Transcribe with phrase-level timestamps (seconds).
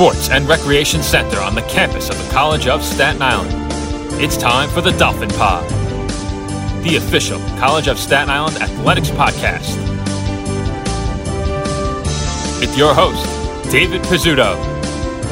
[0.00, 3.50] sports and recreation center on the campus of the College of Staten Island.
[4.18, 5.68] It's time for the Dolphin Pod,
[6.82, 9.76] the official College of Staten Island athletics podcast.
[12.60, 13.26] With your host,
[13.70, 14.56] David Pizzuto.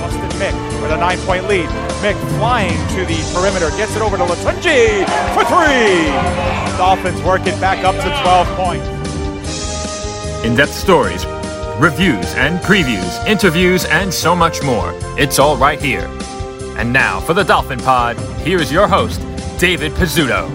[0.03, 1.71] Austin Mick with a nine point lead.
[2.03, 6.13] Mick flying to the perimeter, gets it over to Latunji for three.
[6.77, 10.45] Dolphins work it back up to 12 points.
[10.45, 11.25] In depth stories,
[11.79, 14.93] reviews and previews, interviews, and so much more.
[15.17, 16.09] It's all right here.
[16.77, 19.21] And now for the Dolphin Pod, here is your host,
[19.59, 20.49] David Pizzuto.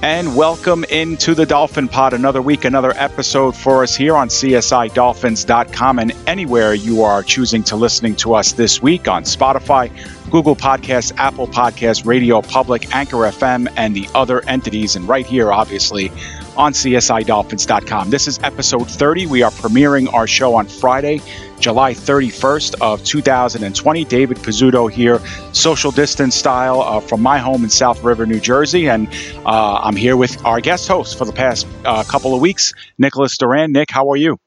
[0.00, 2.12] And welcome into the Dolphin Pod.
[2.12, 7.76] Another week, another episode for us here on CSIDolphins.com and anywhere you are choosing to
[7.76, 9.90] listening to us this week on Spotify,
[10.34, 14.96] Google Podcasts, Apple Podcasts, Radio Public, Anchor FM, and the other entities.
[14.96, 16.10] And right here, obviously,
[16.56, 18.10] on CSIDolphins.com.
[18.10, 19.26] This is episode 30.
[19.26, 21.20] We are premiering our show on Friday,
[21.60, 24.04] July 31st of 2020.
[24.06, 25.20] David Pizzuto here,
[25.52, 28.88] social distance style uh, from my home in South River, New Jersey.
[28.88, 29.06] And
[29.46, 33.38] uh, I'm here with our guest host for the past uh, couple of weeks, Nicholas
[33.38, 33.70] Doran.
[33.70, 34.38] Nick, how are you?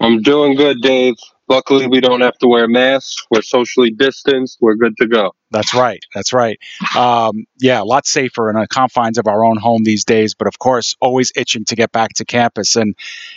[0.00, 1.16] I'm doing good, Dave.
[1.48, 3.26] Luckily, we don't have to wear masks.
[3.30, 4.58] We're socially distanced.
[4.60, 5.34] We're good to go.
[5.50, 6.00] That's right.
[6.14, 6.58] That's right.
[6.96, 10.34] Um, yeah, a lot safer in the confines of our own home these days.
[10.34, 12.76] But of course, always itching to get back to campus.
[12.76, 12.96] And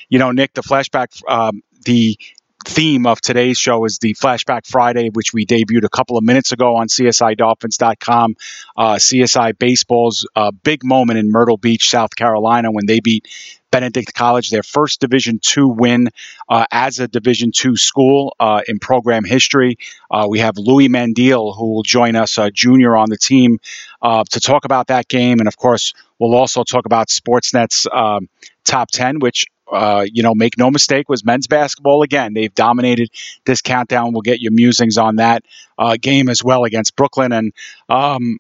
[0.10, 2.18] you know, Nick, the flashback, um, the
[2.66, 6.52] theme of today's show is the Flashback Friday, which we debuted a couple of minutes
[6.52, 8.36] ago on CSIDolphins.com.
[8.76, 13.28] Uh, CSI Baseball's uh, big moment in Myrtle Beach, South Carolina, when they beat
[13.72, 16.10] Benedict College, their first Division two win
[16.50, 19.78] uh, as a Division two school uh, in program history.
[20.10, 23.60] Uh, we have Louis Mandile, who will join us, uh, junior on the team,
[24.02, 28.30] uh, to talk about that game, and of course, we'll also talk about Sportsnet's um,
[28.64, 29.46] top ten, which.
[29.70, 32.34] Uh, you know, make no mistake, was men's basketball again.
[32.34, 33.10] They've dominated
[33.44, 34.14] this countdown.
[34.14, 35.44] We'll get your musings on that
[36.00, 37.34] game as well against Brooklyn.
[37.34, 37.52] And
[37.90, 38.40] um,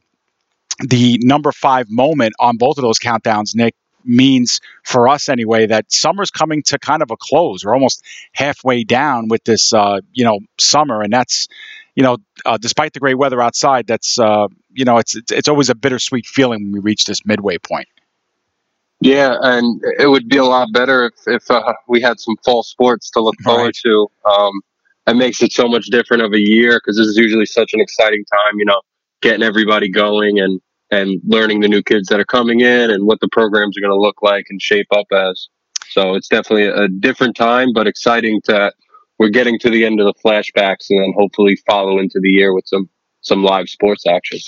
[0.79, 3.75] the number five moment on both of those countdowns, Nick,
[4.07, 7.65] means for us anyway that summer's coming to kind of a close.
[7.65, 11.47] We're almost halfway down with this, uh, you know, summer, and that's,
[11.95, 15.47] you know, uh, despite the great weather outside, that's, uh, you know, it's, it's it's
[15.47, 17.87] always a bittersweet feeling when we reach this midway point.
[18.99, 22.63] Yeah, and it would be a lot better if if uh, we had some fall
[22.63, 23.79] sports to look forward Right.
[23.85, 24.07] to.
[24.25, 24.61] Um,
[25.05, 27.79] it makes it so much different of a year because this is usually such an
[27.79, 28.57] exciting time.
[28.57, 28.81] You know,
[29.21, 30.59] getting everybody going and
[30.91, 33.91] and learning the new kids that are coming in and what the programs are going
[33.91, 35.49] to look like and shape up as.
[35.89, 38.75] So it's definitely a different time, but exciting that
[39.19, 42.53] we're getting to the end of the flashbacks and then hopefully follow into the year
[42.53, 42.89] with some
[43.21, 44.39] some live sports action.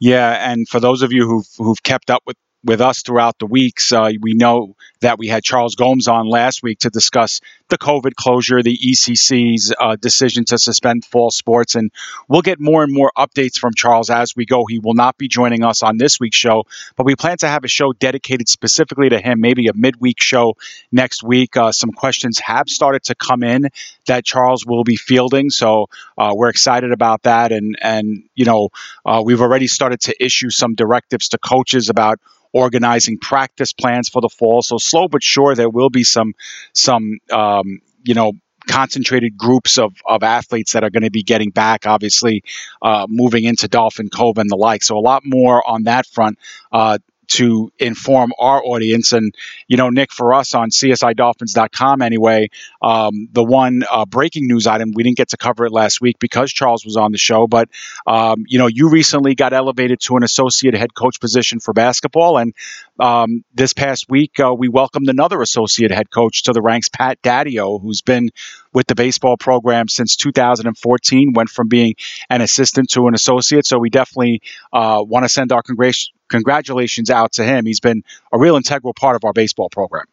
[0.00, 3.46] Yeah, and for those of you who've who've kept up with with us throughout the
[3.46, 7.78] weeks, uh, we know that we had Charles Gomes on last week to discuss the
[7.78, 11.92] COVID closure, the ECC's uh, decision to suspend fall sports, and
[12.28, 14.64] we'll get more and more updates from Charles as we go.
[14.66, 16.64] He will not be joining us on this week's show,
[16.96, 20.56] but we plan to have a show dedicated specifically to him, maybe a midweek show
[20.90, 21.56] next week.
[21.56, 23.68] Uh, some questions have started to come in
[24.06, 28.70] that Charles will be fielding, so uh, we're excited about that, and and you know
[29.06, 32.18] uh, we've already started to issue some directives to coaches about
[32.52, 34.62] organizing practice plans for the fall.
[34.62, 36.34] So slow but sure, there will be some
[36.72, 38.32] some um, you know
[38.68, 42.44] concentrated groups of, of athletes that are going to be getting back, obviously,
[42.82, 44.82] uh, moving into Dolphin Cove and the like.
[44.82, 46.38] So a lot more on that front.
[46.70, 49.12] Uh, to inform our audience.
[49.12, 49.34] And,
[49.68, 52.50] you know, Nick, for us on CSIDolphins.com anyway,
[52.82, 56.18] um, the one uh, breaking news item, we didn't get to cover it last week
[56.18, 57.68] because Charles was on the show, but,
[58.06, 62.38] um, you know, you recently got elevated to an associate head coach position for basketball.
[62.38, 62.54] And
[62.98, 67.20] um, this past week, uh, we welcomed another associate head coach to the ranks, Pat
[67.22, 68.30] Daddio, who's been
[68.72, 71.94] with the baseball program since 2014, went from being
[72.28, 73.66] an assistant to an associate.
[73.66, 74.42] So we definitely
[74.72, 77.66] uh, want to send our congrat- congratulations out to him.
[77.66, 80.06] He's been a real integral part of our baseball program.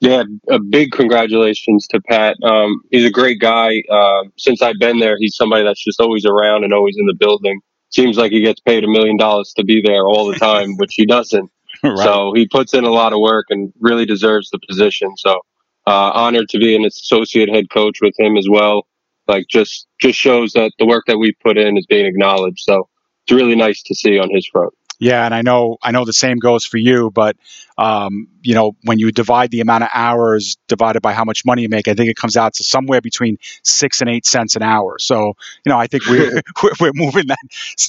[0.00, 2.36] Yeah, a big congratulations to Pat.
[2.42, 3.82] Um, he's a great guy.
[3.90, 7.16] Uh, since I've been there, he's somebody that's just always around and always in the
[7.18, 7.60] building.
[7.90, 10.92] Seems like he gets paid a million dollars to be there all the time, which
[10.94, 11.50] he doesn't.
[11.96, 15.16] So he puts in a lot of work and really deserves the position.
[15.16, 15.40] So
[15.86, 18.86] uh, honored to be an associate head coach with him as well.
[19.26, 22.60] Like just just shows that the work that we put in is being acknowledged.
[22.60, 22.88] So
[23.24, 24.72] it's really nice to see on his front.
[25.00, 27.36] Yeah, and I know I know the same goes for you, but
[27.78, 31.62] um, you know, when you divide the amount of hours divided by how much money
[31.62, 34.62] you make, I think it comes out to somewhere between six and eight cents an
[34.62, 34.98] hour.
[34.98, 35.34] So,
[35.64, 36.40] you know, I think we're
[36.80, 37.38] we're moving that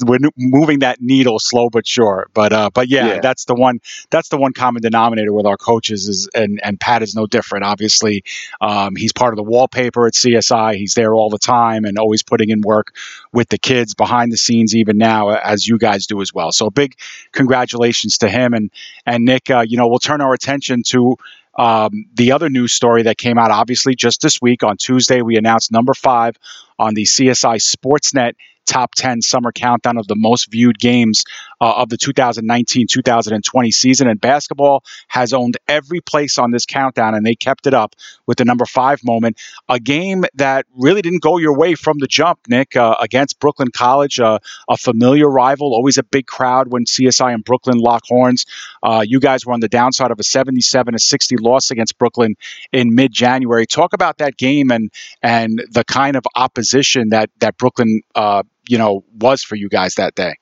[0.05, 2.27] we're moving that needle slow but sure.
[2.33, 3.79] But uh, but yeah, yeah, that's the one
[4.11, 7.65] that's the one common denominator with our coaches is and and Pat is no different.
[7.65, 8.23] Obviously,
[8.61, 10.75] um, he's part of the wallpaper at CSI.
[10.75, 12.95] He's there all the time and always putting in work
[13.33, 16.51] with the kids behind the scenes, even now as you guys do as well.
[16.51, 16.95] So big
[17.31, 18.71] congratulations to him and
[19.05, 19.49] and Nick.
[19.49, 21.17] Uh, you know, we'll turn our attention to
[21.57, 24.63] um, the other news story that came out, obviously, just this week.
[24.63, 26.35] On Tuesday, we announced number five
[26.77, 28.33] on the CSI Sportsnet
[28.65, 31.25] top 10 summer countdown of the most viewed games
[31.61, 34.07] uh, of the 2019 2020 season.
[34.07, 37.95] And basketball has owned every place on this countdown, and they kept it up
[38.25, 39.37] with the number five moment.
[39.67, 43.69] A game that really didn't go your way from the jump, Nick, uh, against Brooklyn
[43.71, 44.39] College, uh,
[44.69, 48.45] a familiar rival, always a big crowd when CSI and Brooklyn lock horns.
[48.81, 52.35] Uh, you guys were on the downside of a 77 to 60 loss against Brooklyn
[52.71, 53.65] in mid January.
[53.65, 54.91] Talk about that game and
[55.21, 59.95] and the kind of opposition that that Brooklyn uh, you know was for you guys
[59.95, 60.38] that day?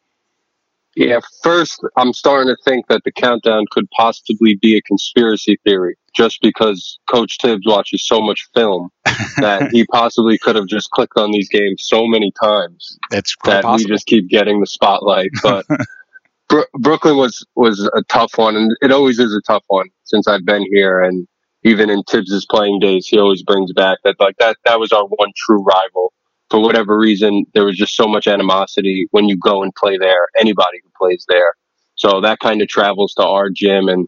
[0.98, 5.96] Yeah, first, I'm starting to think that the countdown could possibly be a conspiracy theory,
[6.16, 8.90] just because Coach Tibbs watches so much film
[9.38, 13.64] that he possibly could have just clicked on these games so many times That's that
[13.64, 13.88] possible.
[13.88, 15.30] we just keep getting the spotlight.
[15.44, 15.68] But
[16.50, 20.28] Bro- Brooklyn was was a tough one, and it always is a tough one since
[20.28, 21.28] I've been here, and
[21.64, 25.06] even in Tibbs's playing days, he always brings back that like that that was our
[25.06, 26.12] one true rival
[26.50, 30.28] for whatever reason, there was just so much animosity when you go and play there,
[30.40, 31.54] anybody who plays there.
[31.96, 33.88] So that kind of travels to our gym.
[33.88, 34.08] And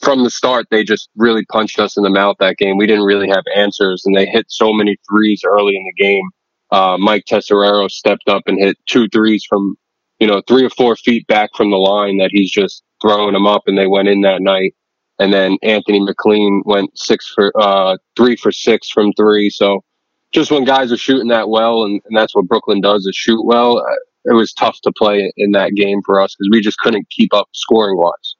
[0.00, 2.78] from the start, they just really punched us in the mouth that game.
[2.78, 6.24] We didn't really have answers and they hit so many threes early in the game.
[6.70, 9.76] Uh, Mike Tesoriero stepped up and hit two threes from,
[10.20, 13.46] you know, three or four feet back from the line that he's just throwing them
[13.46, 14.74] up and they went in that night.
[15.18, 19.50] And then Anthony McLean went six for, uh, three for six from three.
[19.50, 19.84] So,
[20.32, 23.44] just when guys are shooting that well, and, and that's what Brooklyn does is shoot
[23.44, 23.78] well.
[23.78, 23.94] Uh,
[24.24, 27.34] it was tough to play in that game for us because we just couldn't keep
[27.34, 28.36] up scoring wise.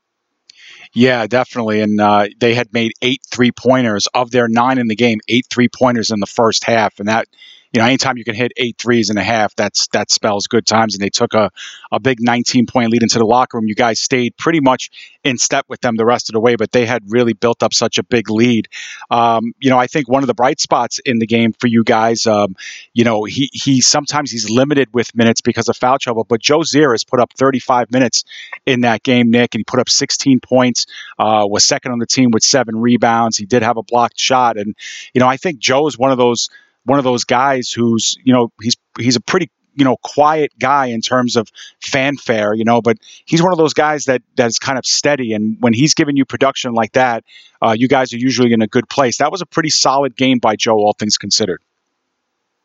[0.94, 1.80] Yeah, definitely.
[1.80, 5.46] And uh, they had made eight three pointers of their nine in the game, eight
[5.50, 7.28] three pointers in the first half, and that
[7.72, 10.66] you know, anytime you can hit eight threes and a half, that's that spells good
[10.66, 10.94] times.
[10.94, 11.50] And they took a,
[11.90, 13.66] a big 19 point lead into the locker room.
[13.66, 14.90] You guys stayed pretty much
[15.24, 17.72] in step with them the rest of the way, but they had really built up
[17.72, 18.68] such a big lead.
[19.10, 21.82] Um, you know, I think one of the bright spots in the game for you
[21.82, 22.56] guys, um,
[22.92, 26.60] you know, he he sometimes he's limited with minutes because of foul trouble, but Joe
[26.60, 28.24] Zier has put up 35 minutes
[28.66, 30.86] in that game, Nick, and he put up 16 points,
[31.18, 33.38] uh, was second on the team with seven rebounds.
[33.38, 34.76] He did have a blocked shot, and
[35.14, 36.50] you know, I think Joe is one of those
[36.84, 40.86] one of those guys who's you know he's he's a pretty you know quiet guy
[40.86, 41.48] in terms of
[41.80, 45.32] fanfare you know but he's one of those guys that that's kind of steady.
[45.32, 47.24] And when he's giving you production like that
[47.62, 49.18] uh, you guys are usually in a good place.
[49.18, 51.62] That was a pretty solid game by joe all things considered.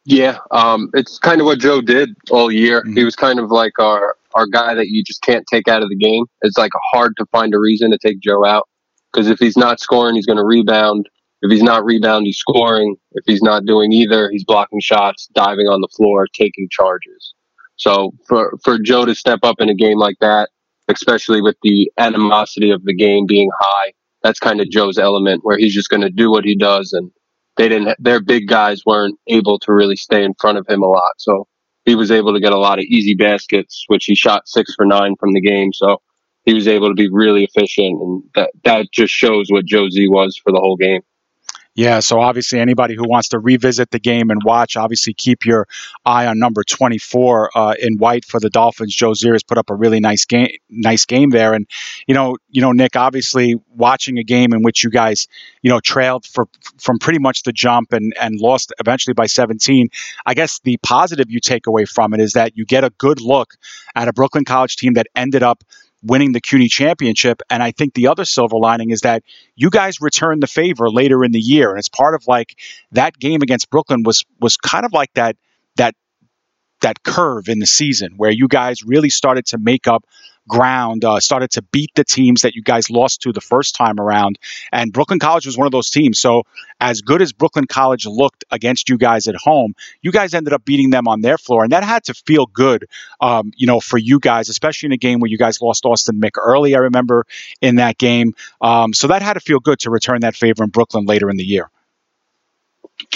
[0.05, 2.81] Yeah um, it's kind of what joe did all year.
[2.81, 2.97] Mm-hmm.
[2.97, 5.89] he was kind of like our our guy that you just can't take out of
[5.89, 6.25] the game.
[6.41, 8.67] It's like hard to find a reason to take joe out
[9.11, 11.07] because if he's not scoring he's going to rebound
[11.41, 12.95] if he's not rebounding, he's scoring.
[13.11, 17.33] If he's not doing either, he's blocking shots, diving on the floor, taking charges.
[17.75, 20.49] So for, for Joe to step up in a game like that,
[20.87, 23.93] especially with the animosity of the game being high,
[24.23, 26.91] that's kind of Joe's element where he's just going to do what he does.
[26.91, 27.11] And
[27.55, 30.87] they didn't, their big guys weren't able to really stay in front of him a
[30.87, 31.13] lot.
[31.19, 31.47] So
[31.85, 34.85] he was able to get a lot of easy baskets, which he shot six for
[34.85, 35.71] nine from the game.
[35.71, 36.01] So
[36.45, 38.01] he was able to be really efficient.
[38.01, 41.01] And that, that just shows what Joe Z was for the whole game.
[41.77, 45.67] Yeah, so obviously anybody who wants to revisit the game and watch, obviously keep your
[46.03, 48.95] eye on number 24 uh, in white for the Dolphins.
[48.95, 51.67] Joe Zier put up a really nice game, nice game there, and
[52.07, 55.27] you know, you know, Nick, obviously watching a game in which you guys,
[55.61, 56.47] you know, trailed for
[56.79, 59.89] from pretty much the jump and and lost eventually by 17.
[60.25, 63.21] I guess the positive you take away from it is that you get a good
[63.21, 63.53] look
[63.93, 65.63] at a Brooklyn College team that ended up
[66.03, 67.41] winning the CUNY championship.
[67.49, 69.23] And I think the other silver lining is that
[69.55, 71.71] you guys returned the favor later in the year.
[71.71, 72.57] And it's part of like
[72.91, 75.35] that game against Brooklyn was was kind of like that
[76.81, 80.05] that curve in the season where you guys really started to make up
[80.47, 83.99] ground, uh, started to beat the teams that you guys lost to the first time
[83.99, 84.39] around.
[84.71, 86.19] And Brooklyn College was one of those teams.
[86.19, 86.43] So,
[86.79, 90.63] as good as Brooklyn College looked against you guys at home, you guys ended up
[90.63, 91.63] beating them on their floor.
[91.63, 92.85] And that had to feel good,
[93.19, 96.19] um, you know, for you guys, especially in a game where you guys lost Austin
[96.19, 97.25] Mick early, I remember
[97.61, 98.35] in that game.
[98.61, 101.37] Um, so, that had to feel good to return that favor in Brooklyn later in
[101.37, 101.69] the year.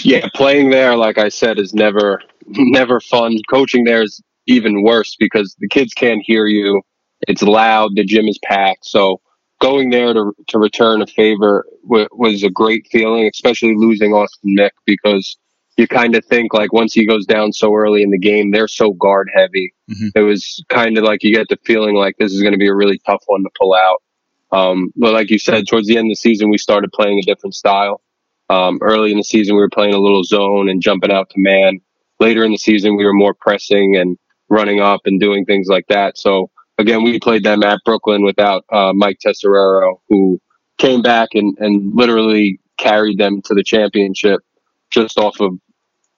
[0.04, 3.38] Yeah, playing there, like I said, is never never fun.
[3.50, 6.82] Coaching there is even worse because the kids can't hear you.
[7.28, 7.92] It's loud.
[7.96, 8.86] The gym is packed.
[8.86, 9.22] So
[9.62, 14.56] going there to to return a favor w- was a great feeling, especially losing Austin
[14.58, 15.38] Mick because
[15.78, 18.68] you kind of think like once he goes down so early in the game, they're
[18.68, 19.74] so guard heavy.
[19.90, 20.10] Mm-hmm.
[20.16, 22.68] It was kind of like you get the feeling like this is going to be
[22.68, 24.02] a really tough one to pull out.
[24.52, 27.22] Um, but like you said, towards the end of the season, we started playing a
[27.22, 28.02] different style.
[28.52, 31.36] Um, early in the season, we were playing a little zone and jumping out to
[31.38, 31.80] man.
[32.20, 34.18] Later in the season, we were more pressing and
[34.50, 36.18] running up and doing things like that.
[36.18, 40.42] So again, we played them at Brooklyn without uh, Mike Tesoriero, who
[40.78, 44.42] came back and, and literally carried them to the championship
[44.90, 45.54] just off of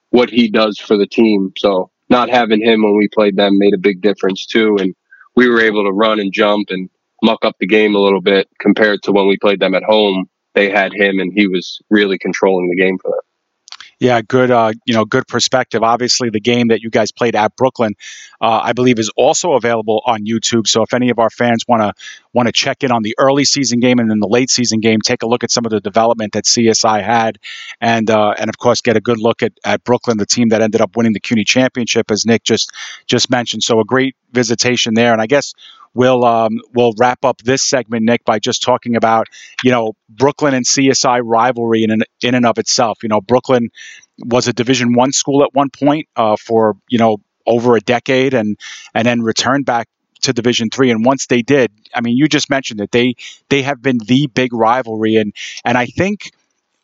[0.09, 1.53] what he does for the team.
[1.57, 4.77] So not having him when we played them made a big difference too.
[4.79, 4.95] And
[5.35, 6.89] we were able to run and jump and
[7.21, 10.25] muck up the game a little bit compared to when we played them at home.
[10.53, 13.19] They had him and he was really controlling the game for them.
[14.03, 14.51] Yeah, good.
[14.51, 15.81] Uh, you know, good perspective.
[15.81, 17.95] Obviously, the game that you guys played at Brooklyn,
[18.41, 20.67] uh, I believe, is also available on YouTube.
[20.67, 21.93] So if any of our fans want to
[22.33, 24.99] want to check in on the early season game and then the late season game,
[24.99, 27.39] take a look at some of the development that CSI had,
[27.79, 30.61] and uh, and of course get a good look at, at Brooklyn, the team that
[30.61, 32.73] ended up winning the CUNY championship, as Nick just
[33.05, 33.63] just mentioned.
[33.63, 35.53] So a great visitation there, and I guess
[35.93, 39.27] we'll um, we'll wrap up this segment, Nick, by just talking about
[39.63, 42.99] you know Brooklyn and CSI rivalry in in and of itself.
[43.03, 43.69] You know, Brooklyn
[44.19, 48.33] was a Division One school at one point uh, for you know over a decade,
[48.33, 48.57] and
[48.93, 49.87] and then returned back
[50.21, 50.91] to Division Three.
[50.91, 53.15] And once they did, I mean, you just mentioned that they
[53.49, 55.33] they have been the big rivalry, and
[55.63, 56.31] and I think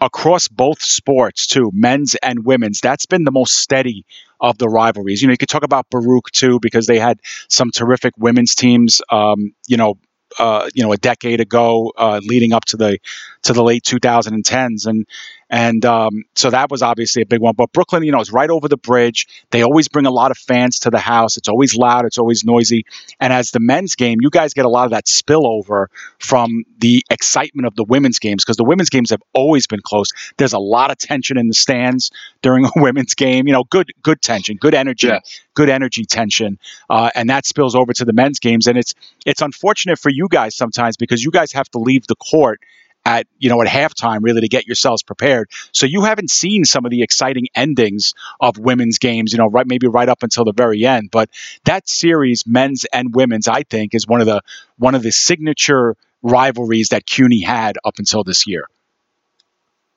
[0.01, 2.81] across both sports too, men's and women's.
[2.81, 4.05] That's been the most steady
[4.39, 5.21] of the rivalries.
[5.21, 7.19] You know, you could talk about Baruch too because they had
[7.49, 9.01] some terrific women's teams.
[9.11, 9.95] Um, you know,
[10.37, 12.99] uh, you know, a decade ago, uh, leading up to the
[13.43, 15.05] to the late 2010s, and
[15.49, 17.55] and um, so that was obviously a big one.
[17.55, 19.27] But Brooklyn, you know, is right over the bridge.
[19.49, 21.37] They always bring a lot of fans to the house.
[21.37, 22.05] It's always loud.
[22.05, 22.85] It's always noisy.
[23.19, 25.87] And as the men's game, you guys get a lot of that spillover
[26.19, 30.11] from the excitement of the women's games because the women's games have always been close.
[30.37, 33.47] There's a lot of tension in the stands during a women's game.
[33.47, 35.19] You know, good good tension, good energy, yeah.
[35.55, 38.67] good energy tension, uh, and that spills over to the men's games.
[38.67, 38.93] And it's
[39.25, 42.61] it's unfortunate for you guys sometimes because you guys have to leave the court
[43.09, 45.49] at you know at halftime really to get yourselves prepared.
[45.71, 49.65] So you haven't seen some of the exciting endings of women's games, you know, right
[49.65, 51.09] maybe right up until the very end.
[51.11, 51.29] But
[51.65, 54.41] that series, men's and women's, I think, is one of the
[54.77, 58.67] one of the signature rivalries that CUNY had up until this year.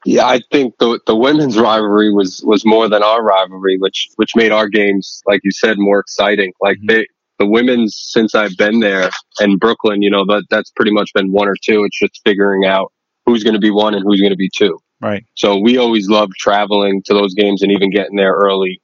[0.04, 4.34] Yeah, I think the the women's rivalry was was more than our rivalry, which which
[4.34, 6.52] made our games, like you said, more exciting.
[6.60, 6.86] Like mm-hmm.
[6.86, 7.06] they
[7.38, 11.32] the women's since I've been there and Brooklyn, you know, that that's pretty much been
[11.32, 11.84] one or two.
[11.84, 12.91] It's just figuring out
[13.26, 14.78] who's going to be one and who's going to be two.
[15.00, 15.24] Right.
[15.34, 18.80] So we always love traveling to those games and even getting there early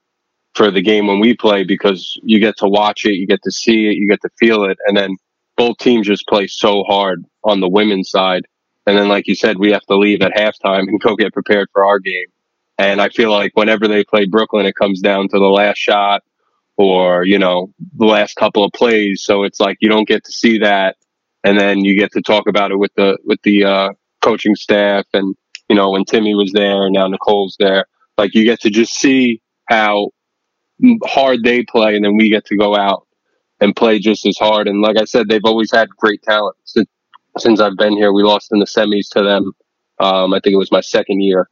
[0.53, 3.51] for the game when we play because you get to watch it, you get to
[3.51, 5.15] see it, you get to feel it, and then
[5.55, 8.45] both teams just play so hard on the women's side.
[8.87, 11.67] And then, like you said, we have to leave at halftime and go get prepared
[11.73, 12.27] for our game.
[12.77, 16.23] And I feel like whenever they play Brooklyn, it comes down to the last shot
[16.77, 19.21] or, you know, the last couple of plays.
[19.21, 20.95] So it's like you don't get to see that.
[21.43, 23.89] And then you get to talk about it with the, with the, uh,
[24.21, 25.05] coaching staff.
[25.13, 25.35] And,
[25.69, 27.85] you know, when Timmy was there and now Nicole's there,
[28.17, 30.09] like you get to just see how
[31.05, 31.95] hard they play.
[31.95, 33.07] And then we get to go out
[33.59, 34.67] and play just as hard.
[34.67, 36.89] And like I said, they've always had great talent since,
[37.37, 38.13] since I've been here.
[38.13, 39.51] We lost in the semis to them.
[39.99, 41.49] Um, I think it was my second year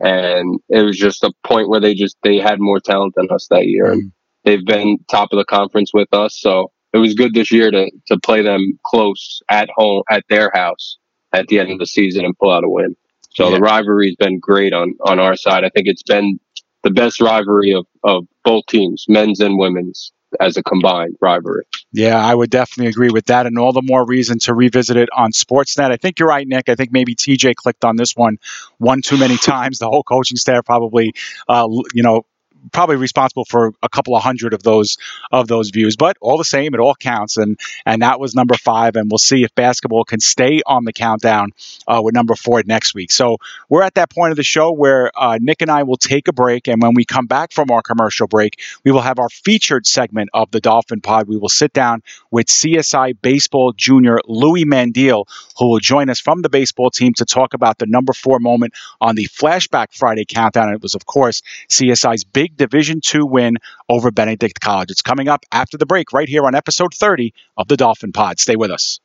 [0.00, 3.48] and it was just a point where they just they had more talent than us
[3.50, 3.90] that year.
[3.90, 4.12] And
[4.44, 6.40] they've been top of the conference with us.
[6.40, 10.50] So it was good this year to, to play them close at home, at their
[10.54, 10.98] house
[11.32, 12.96] at the end of the season and pull out a win.
[13.30, 13.56] So yeah.
[13.56, 15.64] the rivalry's been great on, on our side.
[15.64, 16.40] I think it's been
[16.82, 21.64] the best rivalry of, of both teams, men's and women's as a combined rivalry.
[21.92, 25.08] Yeah, I would definitely agree with that, and all the more reason to revisit it
[25.16, 25.90] on Sportsnet.
[25.90, 26.68] I think you're right, Nick.
[26.68, 28.38] I think maybe TJ clicked on this one
[28.78, 29.78] one too many times.
[29.78, 31.14] The whole coaching staff probably,
[31.48, 32.26] uh, you know,
[32.72, 34.98] probably responsible for a couple of hundred of those
[35.32, 35.96] of those views.
[35.96, 38.96] But all the same, it all counts, and and that was number five.
[38.96, 41.50] And we'll see if basketball can stay on the countdown
[41.86, 43.10] uh, with number four next week.
[43.10, 43.38] So
[43.68, 46.32] we're at that point of the show where uh, Nick and I will take a
[46.32, 49.86] break, and when we come back from our commercial break, we will have our featured
[49.86, 51.28] segment of the Dolphin Pod.
[51.28, 55.24] We will sit down with CSI baseball junior Louis Mandile,
[55.58, 58.74] who will join us from the baseball team to talk about the number four moment
[59.00, 60.68] on the Flashback Friday countdown.
[60.68, 63.56] And it was, of course, CSI's big Division II win
[63.88, 64.90] over Benedict College.
[64.90, 68.38] It's coming up after the break right here on episode 30 of the Dolphin Pod.
[68.38, 69.00] Stay with us.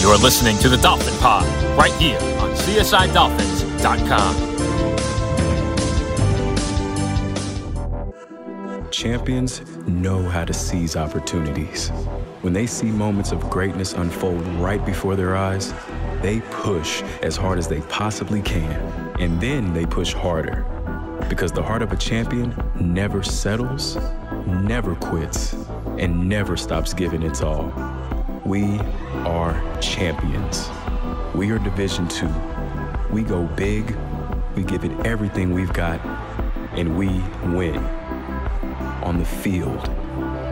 [0.00, 1.44] You're listening to the Dolphin Pod
[1.76, 4.48] right here on CSIDolphins.com.
[8.90, 11.88] Champions know how to seize opportunities.
[12.42, 15.72] When they see moments of greatness unfold right before their eyes,
[16.22, 18.72] they push as hard as they possibly can,
[19.18, 20.64] and then they push harder.
[21.28, 23.96] Because the heart of a champion never settles,
[24.46, 25.54] never quits,
[25.98, 27.72] and never stops giving its all.
[28.44, 28.78] We
[29.24, 30.68] are champions.
[31.34, 32.32] We are Division Two.
[33.10, 33.96] We go big,
[34.54, 36.00] we give it everything we've got,
[36.72, 37.08] and we
[37.54, 37.97] win.
[39.02, 39.88] On the field,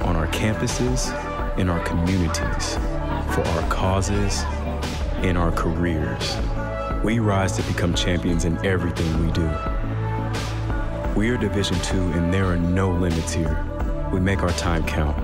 [0.05, 1.11] on our campuses,
[1.59, 2.75] in our communities,
[3.35, 4.43] for our causes,
[5.23, 6.37] in our careers.
[7.03, 9.49] We rise to become champions in everything we do.
[11.17, 13.65] We are Division Two, and there are no limits here.
[14.13, 15.17] We make our time count.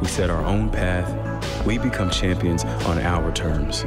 [0.00, 1.66] We set our own path.
[1.66, 3.84] We become champions on our terms.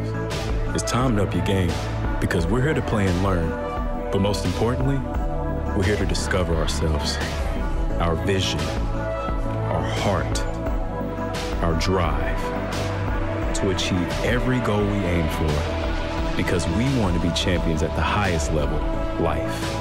[0.73, 1.71] It's time to up your game
[2.19, 3.49] because we're here to play and learn.
[4.11, 4.97] But most importantly,
[5.75, 7.17] we're here to discover ourselves,
[7.99, 10.39] our vision, our heart,
[11.63, 12.37] our drive
[13.55, 15.47] to achieve every goal we aim for
[16.37, 18.77] because we want to be champions at the highest level,
[19.23, 19.75] life.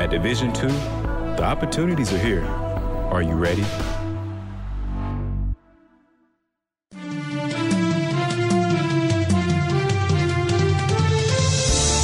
[0.00, 2.44] At Division 2, the opportunities are here.
[2.44, 3.64] Are you ready?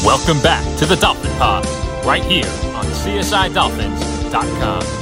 [0.05, 1.65] Welcome back to the Dolphin Pod,
[2.05, 5.02] right here on CSIDolphins.com.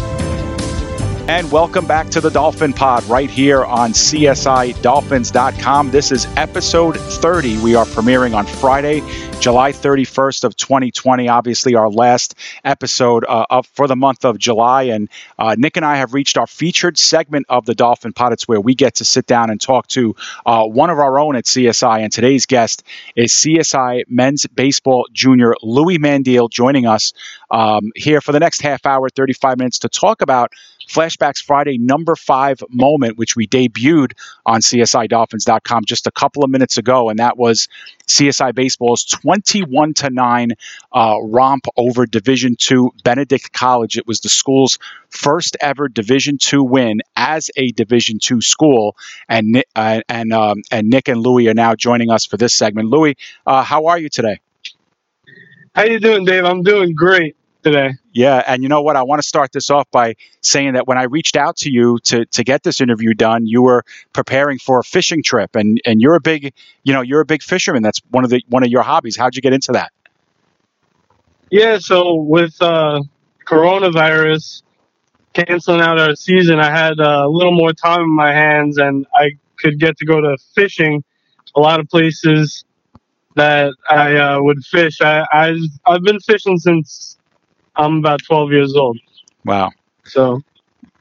[1.29, 5.91] And welcome back to the Dolphin Pod right here on CSIDolphins.com.
[5.91, 7.61] This is episode 30.
[7.61, 9.01] We are premiering on Friday,
[9.39, 11.29] July 31st of 2020.
[11.29, 12.35] Obviously, our last
[12.65, 14.85] episode uh, of, for the month of July.
[14.85, 15.09] And
[15.39, 18.33] uh, Nick and I have reached our featured segment of the Dolphin Pod.
[18.33, 21.37] It's where we get to sit down and talk to uh, one of our own
[21.37, 22.01] at CSI.
[22.01, 22.83] And today's guest
[23.15, 27.13] is CSI men's baseball junior Louis Mandile joining us
[27.51, 30.53] um, here for the next half hour, 35 minutes to talk about
[30.91, 34.13] Flashbacks Friday number five moment, which we debuted
[34.45, 37.09] on CSIDolphins.com just a couple of minutes ago.
[37.09, 37.69] And that was
[38.09, 40.53] CSI Baseball's 21 to 9
[40.93, 43.97] uh, romp over Division two Benedict College.
[43.97, 44.79] It was the school's
[45.11, 48.97] first ever Division two win as a Division two school.
[49.29, 52.89] And, uh, and, um, and Nick and Louie are now joining us for this segment.
[52.89, 53.17] Louie,
[53.47, 54.41] uh, how are you today?
[55.73, 56.45] How you doing, Dave?
[56.45, 57.93] I'm doing great today.
[58.13, 58.97] Yeah, and you know what?
[58.97, 61.99] I want to start this off by saying that when I reached out to you
[62.05, 66.01] to to get this interview done, you were preparing for a fishing trip, and and
[66.01, 66.53] you're a big,
[66.85, 67.83] you know, you're a big fisherman.
[67.83, 69.17] That's one of the one of your hobbies.
[69.17, 69.93] How'd you get into that?
[71.51, 73.03] Yeah, so with uh,
[73.45, 74.63] coronavirus
[75.33, 79.33] canceling out our season, I had a little more time in my hands, and I
[79.59, 81.03] could get to go to fishing
[81.55, 82.65] a lot of places
[83.37, 85.01] that I uh, would fish.
[85.01, 87.19] I, I've I've been fishing since
[87.77, 88.99] I'm about 12 years old.
[89.45, 89.71] Wow.
[90.05, 90.41] So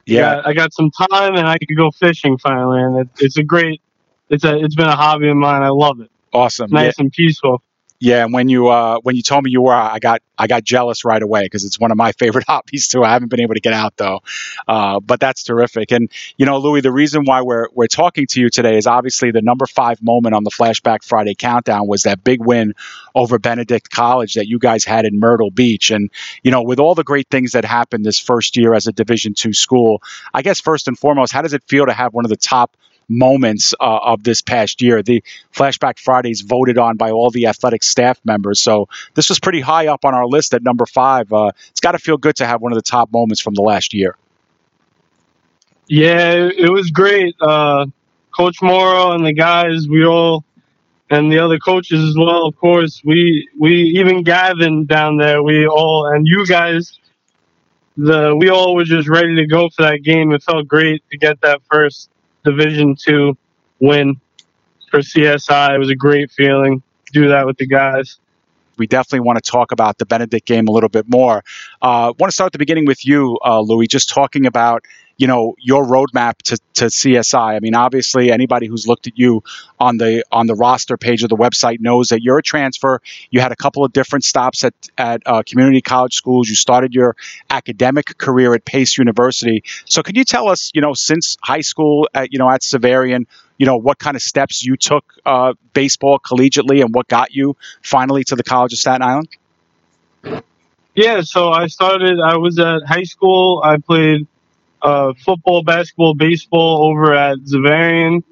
[0.06, 3.44] Yeah, I got some time and I could go fishing finally, and it, it's a
[3.44, 3.80] great.
[4.28, 5.62] It's a it's been a hobby of mine.
[5.62, 6.10] I love it.
[6.32, 6.70] awesome.
[6.70, 7.62] Nice and peaceful.
[8.02, 10.64] Yeah, and when you uh, when you told me you were, I got I got
[10.64, 13.04] jealous right away because it's one of my favorite hobbies too.
[13.04, 14.20] I haven't been able to get out though,
[14.66, 15.92] uh, but that's terrific.
[15.92, 19.32] And you know, Louis, the reason why we're we're talking to you today is obviously
[19.32, 22.72] the number five moment on the Flashback Friday countdown was that big win
[23.14, 25.90] over Benedict College that you guys had in Myrtle Beach.
[25.90, 26.10] And
[26.42, 29.34] you know, with all the great things that happened this first year as a Division
[29.34, 32.30] two school, I guess first and foremost, how does it feel to have one of
[32.30, 32.78] the top
[33.10, 35.02] moments uh, of this past year.
[35.02, 38.60] The Flashback Fridays voted on by all the athletic staff members.
[38.60, 41.30] So this was pretty high up on our list at number five.
[41.32, 43.62] Uh, it's got to feel good to have one of the top moments from the
[43.62, 44.16] last year.
[45.88, 47.34] Yeah, it, was great.
[47.40, 47.86] Uh,
[48.36, 50.44] Coach Mauro and the guys, we all,
[51.10, 52.46] and the other coaches as well.
[52.46, 55.42] Of course, we we even Gavin down there.
[55.42, 56.96] We all and you guys.
[57.96, 60.30] The we all were just ready to go for that game.
[60.30, 62.08] It felt great to get that first
[62.44, 63.36] Division two
[63.80, 64.20] win
[64.90, 65.74] for CSI.
[65.74, 66.82] It was a great feeling.
[67.06, 68.18] to Do that with the guys.
[68.76, 71.44] We definitely want to talk about the Benedict game a little bit more.
[71.82, 74.86] Uh, want to start at the beginning with you, uh, Louis, just talking about
[75.20, 77.54] you know your roadmap to, to CSI.
[77.54, 79.44] I mean, obviously, anybody who's looked at you
[79.78, 83.02] on the on the roster page of the website knows that you're a transfer.
[83.30, 86.48] You had a couple of different stops at at uh, community college schools.
[86.48, 87.16] You started your
[87.50, 89.62] academic career at Pace University.
[89.84, 93.26] So, can you tell us, you know, since high school, at, you know, at Xaverian,
[93.58, 97.58] you know, what kind of steps you took uh, baseball collegiately, and what got you
[97.82, 99.28] finally to the College of Staten Island?
[100.94, 102.18] Yeah, so I started.
[102.20, 103.60] I was at high school.
[103.62, 104.26] I played
[104.82, 108.22] uh, football, basketball, baseball over at Xaverian.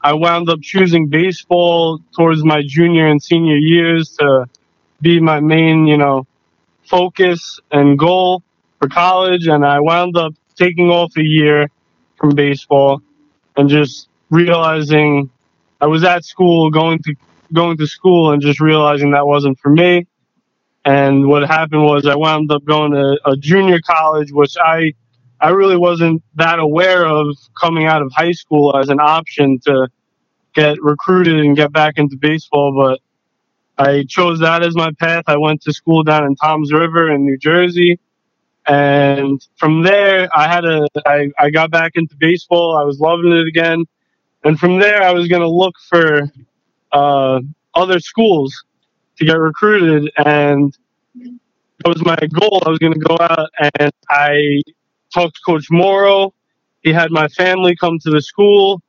[0.00, 4.46] I wound up choosing baseball towards my junior and senior years to
[5.00, 6.26] be my main, you know,
[6.84, 8.42] focus and goal
[8.78, 9.46] for college.
[9.46, 11.68] And I wound up taking off a year
[12.16, 13.02] from baseball
[13.56, 15.30] and just realizing
[15.80, 17.14] I was at school going to
[17.52, 20.06] going to school and just realizing that wasn't for me.
[20.84, 24.92] And what happened was I wound up going to a junior college, which I
[25.40, 29.88] I really wasn't that aware of coming out of high school as an option to
[30.54, 32.74] get recruited and get back into baseball.
[32.76, 33.00] But
[33.82, 35.24] I chose that as my path.
[35.26, 37.98] I went to school down in Toms River in New Jersey.
[38.66, 42.76] And from there, I had a, I, I got back into baseball.
[42.78, 43.84] I was loving it again.
[44.44, 46.22] And from there, I was going to look for
[46.92, 47.40] uh,
[47.74, 48.64] other schools
[49.18, 50.10] to get recruited.
[50.24, 50.76] And
[51.84, 52.62] that was my goal.
[52.66, 54.62] I was going to go out and I
[55.16, 56.34] talked to Coach Mauro.
[56.82, 58.82] He had my family come to the school.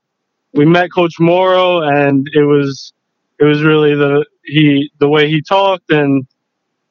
[0.53, 2.93] We met Coach Mauro, and it was
[3.39, 6.27] it was really the he the way he talked, and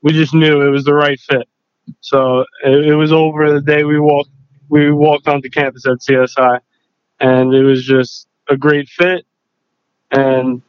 [0.03, 1.49] we just knew it was the right fit.
[2.01, 4.31] So it, it was over the day we walked
[4.69, 6.61] we walked onto campus at CSI,
[7.21, 9.27] and it was just a great fit.
[10.11, 10.63] And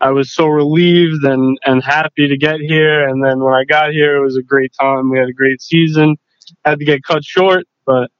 [0.00, 3.08] I was so relieved and, and happy to get here.
[3.08, 5.10] And then when I got here, it was a great time.
[5.10, 6.16] We had a great season.
[6.64, 8.10] Had to get cut short, but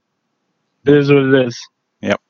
[0.84, 1.58] it is what it is.
[2.00, 2.20] Yep.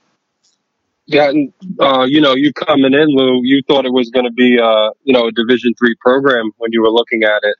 [1.06, 4.32] Yeah, and, uh, you know, you coming in, Lou, you thought it was going to
[4.32, 7.56] be, uh, you know, a Division three program when you were looking at it,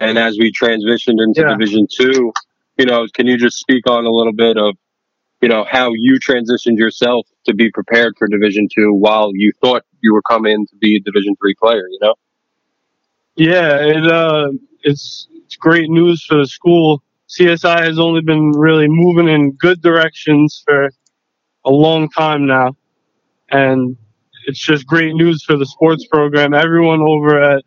[0.00, 1.56] and as we transitioned into Yeah.
[1.56, 2.32] Division two,
[2.76, 4.76] you know, can you just speak on a little bit of,
[5.40, 9.84] you know, how you transitioned yourself to be prepared for Division two while you thought
[10.00, 11.86] you were coming to be a Division three player?
[11.88, 12.14] You know.
[13.36, 14.50] Yeah, it uh,
[14.82, 17.02] it's it's great news for the school.
[17.28, 20.90] CSI has only been really moving in good directions for
[21.64, 22.76] a long time now,
[23.50, 23.96] and
[24.46, 26.54] it's just great news for the sports program.
[26.54, 27.64] Everyone over at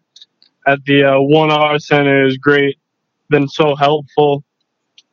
[0.67, 2.77] at the uh, One R Center is great.
[3.29, 4.43] Been so helpful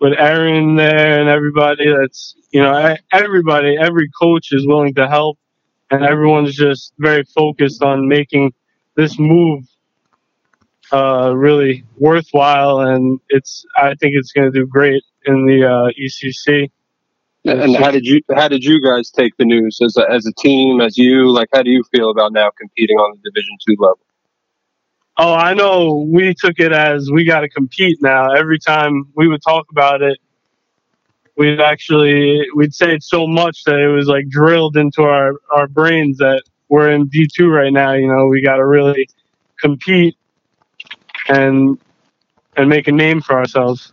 [0.01, 1.91] with Aaron there and everybody.
[1.91, 5.39] That's you know everybody, every coach is willing to help,
[5.91, 8.53] and everyone's just very focused on making
[8.97, 9.65] this move
[10.93, 15.91] uh, really worthwhile, and it's I think it's going to do great in the uh,
[16.01, 16.71] ECC.
[17.45, 20.33] And how did you how did you guys take the news as a, as a
[20.33, 23.77] team as you like how do you feel about now competing on the Division two
[23.79, 23.99] level?
[25.17, 26.07] Oh, I know.
[26.13, 28.33] We took it as we got to compete now.
[28.33, 30.19] Every time we would talk about it,
[31.37, 35.69] we'd actually we'd say it so much that it was like drilled into our our
[35.69, 37.93] brains that we're in D two right now.
[37.95, 39.09] You know, we got to really
[39.61, 40.17] compete
[41.29, 41.79] and
[42.57, 43.93] and make a name for ourselves.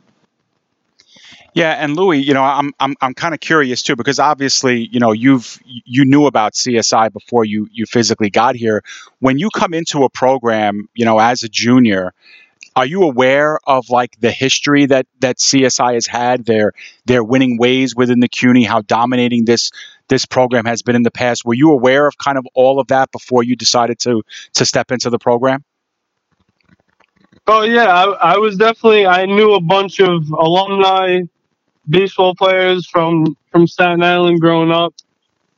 [1.56, 5.00] Yeah, and Louis, you know, I'm I'm I'm kind of curious too because obviously, you
[5.00, 8.84] know, you've you knew about CSI before you you physically got here.
[9.20, 12.14] When you come into a program, you know, as a junior,
[12.76, 16.74] are you aware of like the history that that CSI has had, their
[17.06, 19.72] their winning ways within the CUNY, how dominating this
[20.10, 21.46] this program has been in the past?
[21.46, 24.24] Were you aware of kind of all of that before you decided to
[24.56, 25.64] to step into the program?
[27.48, 29.06] Oh yeah, I, I was definitely.
[29.06, 31.22] I knew a bunch of alumni
[31.88, 34.96] baseball players from from Staten Island growing up,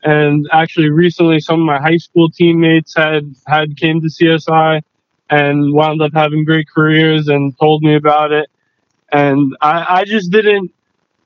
[0.04, 4.82] and actually recently some of my high school teammates had had came to CSI
[5.30, 8.50] and wound up having great careers and told me about it,
[9.12, 10.72] and I, I just didn't.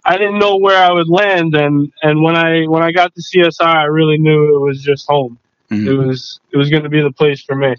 [0.03, 3.21] I didn't know where I would land, and, and when I when I got to
[3.21, 5.37] CSI, I really knew it was just home.
[5.69, 5.87] Mhm.
[5.87, 7.75] It was it was going to be the place for me.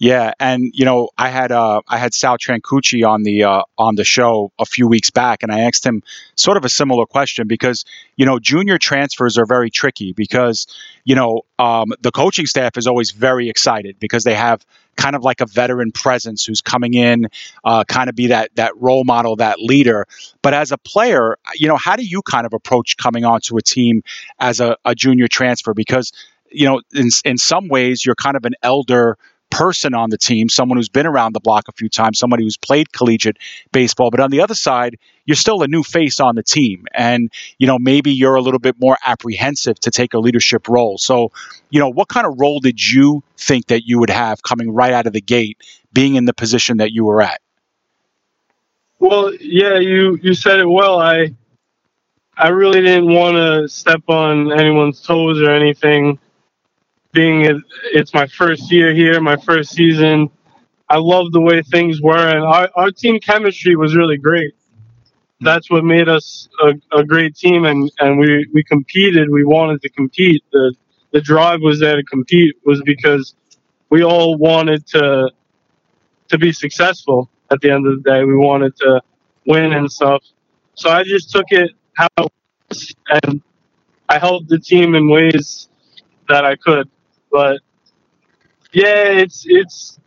[0.00, 3.96] Yeah, and you know, I had uh, I had Sal Trancucci on the uh, on
[3.96, 6.02] the show a few weeks back, and I asked him
[6.36, 7.84] sort of a similar question because
[8.16, 10.66] you know junior transfers are very tricky because
[11.04, 14.64] you know um, the coaching staff is always very excited because they have
[14.96, 17.28] kind of like a veteran presence who's coming in,
[17.64, 20.06] uh, kind of be that that role model, that leader.
[20.40, 23.62] But as a player, you know, how do you kind of approach coming onto a
[23.62, 24.02] team
[24.38, 25.74] as a, a junior transfer?
[25.74, 26.10] Because
[26.50, 29.18] you know, in in some ways, you're kind of an elder
[29.50, 32.56] person on the team, someone who's been around the block a few times, somebody who's
[32.56, 33.36] played collegiate
[33.72, 34.10] baseball.
[34.10, 36.86] But on the other side, you're still a new face on the team.
[36.94, 40.98] And, you know, maybe you're a little bit more apprehensive to take a leadership role.
[40.98, 41.32] So,
[41.68, 44.92] you know, what kind of role did you think that you would have coming right
[44.92, 45.58] out of the gate,
[45.92, 47.40] being in the position that you were at?
[48.98, 51.00] Well, yeah, you you said it well.
[51.00, 51.34] I
[52.36, 56.18] I really didn't want to step on anyone's toes or anything.
[57.12, 60.30] Being it's my first year here, my first season.
[60.88, 64.54] I love the way things were, and our, our team chemistry was really great.
[65.40, 69.30] That's what made us a, a great team, and, and we, we competed.
[69.30, 70.44] We wanted to compete.
[70.52, 70.74] The
[71.12, 73.34] the drive was there to compete was because
[73.90, 75.30] we all wanted to
[76.28, 78.24] to be successful at the end of the day.
[78.24, 79.00] We wanted to
[79.46, 80.22] win and stuff.
[80.74, 82.32] So I just took it how it
[82.68, 82.94] was,
[83.24, 83.42] and
[84.08, 85.68] I helped the team in ways
[86.28, 86.88] that I could.
[87.30, 87.60] But
[88.72, 89.98] yeah, it's it's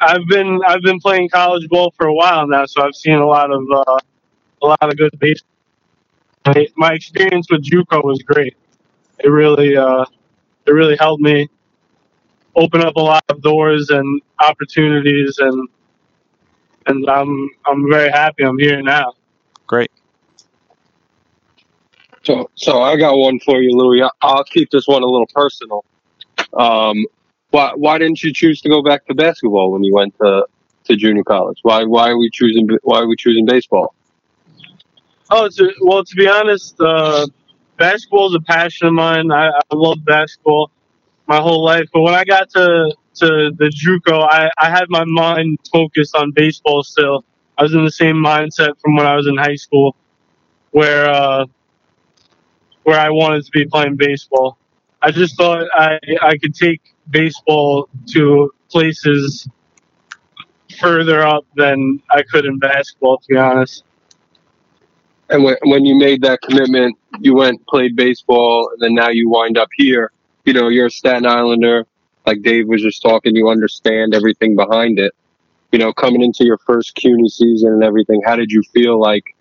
[0.00, 3.26] I've been I've been playing college ball for a while now, so I've seen a
[3.26, 3.98] lot of uh,
[4.62, 5.48] a lot of good baseball.
[6.76, 8.56] My experience with JUCO was great.
[9.18, 10.04] It really uh,
[10.66, 11.48] it really helped me
[12.56, 15.68] open up a lot of doors and opportunities, and
[16.86, 19.12] and I'm I'm very happy I'm here now.
[19.66, 19.90] Great.
[22.24, 24.06] So, so I got one for you, Louis.
[24.22, 25.84] I'll keep this one a little personal.
[26.54, 27.06] Um,
[27.50, 30.46] why why didn't you choose to go back to basketball when you went to,
[30.84, 31.58] to junior college?
[31.62, 33.94] Why why are we choosing why are we choosing baseball?
[35.30, 37.26] Oh, to, well, to be honest, uh,
[37.76, 39.30] basketball is a passion of mine.
[39.30, 40.70] I, I love basketball
[41.26, 45.04] my whole life, but when I got to to the JUCO, I, I had my
[45.04, 46.82] mind focused on baseball.
[46.82, 47.24] Still,
[47.58, 49.96] I was in the same mindset from when I was in high school,
[50.70, 51.44] where uh,
[52.84, 54.56] where I wanted to be playing baseball.
[55.02, 56.80] I just thought I I could take
[57.10, 59.48] baseball to places
[60.80, 63.18] further up than I could in basketball.
[63.18, 63.84] To be honest.
[65.30, 69.28] And when when you made that commitment, you went played baseball, and then now you
[69.28, 70.10] wind up here.
[70.44, 71.86] You know, you're a Staten Islander.
[72.26, 75.14] Like Dave was just talking, you understand everything behind it.
[75.72, 79.34] You know, coming into your first CUNY season and everything, how did you feel like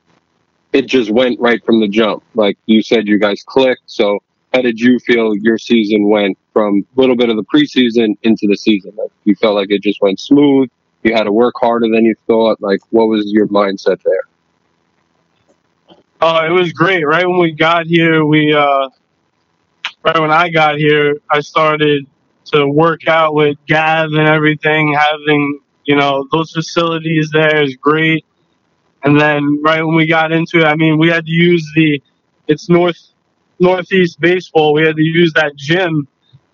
[0.72, 2.24] it just went right from the jump?
[2.34, 3.84] Like you said, you guys clicked.
[3.88, 4.20] So
[4.54, 8.48] how did you feel your season went from a little bit of the preseason into
[8.48, 8.94] the season?
[8.98, 10.70] Like you felt like it just went smooth.
[11.04, 12.62] You had to work harder than you thought.
[12.62, 15.98] Like what was your mindset there?
[16.22, 17.06] Oh, it was great.
[17.06, 18.90] Right when we got here, we uh,
[20.04, 22.08] right when I got here, I started
[22.46, 24.94] to work out with Gav and everything.
[24.94, 28.26] Having you know those facilities there is great.
[29.04, 32.02] And then right when we got into it, I mean, we had to use the
[32.48, 33.00] it's north
[33.60, 34.74] northeast baseball.
[34.74, 36.08] We had to use that gym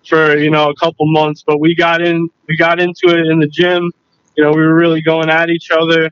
[0.06, 3.38] for you know a couple months, but we got in we got into it in
[3.40, 3.90] the gym.
[4.36, 6.10] You know, we were really going at each other,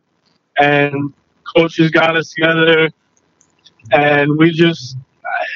[0.58, 1.12] and
[1.56, 2.88] coaches got us together
[3.90, 4.96] and we just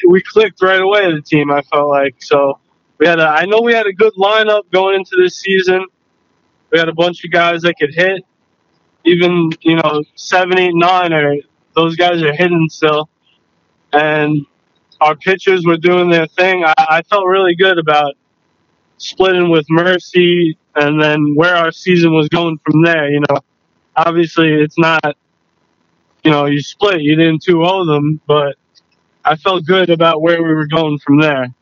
[0.09, 1.51] we clicked right away the team.
[1.51, 2.59] I felt like so
[2.99, 5.87] we had a I know we had a good lineup going into this season.
[6.73, 8.25] We had a bunch of guys that could hit,
[9.05, 11.37] even you know seven, eight, nine, or
[11.75, 13.09] those guys are hitting still,
[13.93, 14.47] and
[15.01, 16.65] our pitchers were doing their thing.
[16.65, 18.15] I, I felt really good about
[18.99, 23.11] splitting with Mercy, and then where our season was going from there.
[23.11, 23.41] You know,
[23.97, 25.17] obviously it's not
[26.27, 28.57] you know, you split, you didn't 2 0 them, but
[29.25, 31.55] I felt good about where we were going from there.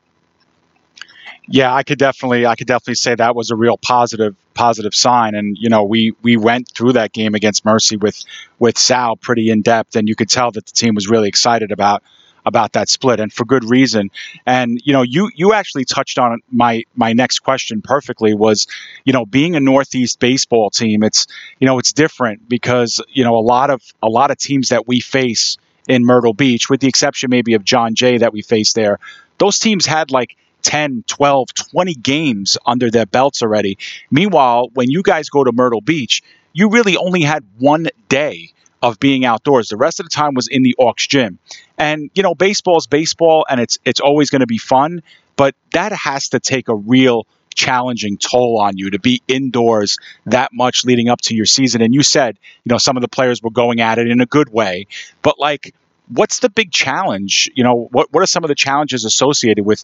[1.47, 5.35] Yeah, I could definitely, I could definitely say that was a real positive, positive sign.
[5.35, 8.25] And you know, we we went through that game against Mercy with
[8.59, 11.71] with Sal pretty in depth, and you could tell that the team was really excited
[11.71, 12.03] about
[12.47, 14.11] about that split, and for good reason.
[14.47, 18.35] And you know, you you actually touched on my my next question perfectly.
[18.35, 18.67] Was
[19.05, 21.27] you know, being a Northeast baseball team, it's
[21.59, 24.87] you know, it's different because you know a lot of a lot of teams that
[24.87, 28.75] we face in Myrtle Beach, with the exception maybe of John Jay that we faced
[28.75, 28.99] there,
[29.39, 33.79] those teams had like 10, 12, 20 games under their belts already.
[34.11, 36.23] Meanwhile, when you guys go to Myrtle Beach,
[36.55, 38.54] you really only had one day
[38.85, 39.71] of being outdoors.
[39.71, 41.39] The rest of the time was in the Auks gym.
[41.79, 45.03] And you know, baseball is baseball and it's it's always going to be fun,
[45.37, 50.51] but that has to take a real challenging toll on you to be indoors that
[50.53, 51.81] much leading up to your season.
[51.81, 54.27] And you said, you know, some of the players were going at it in a
[54.27, 54.87] good way,
[55.23, 55.75] but like
[56.09, 57.51] what's the big challenge?
[57.55, 59.83] You know, what what are some of the challenges associated with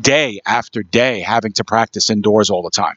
[0.00, 2.96] day after day having to practice indoors all the time?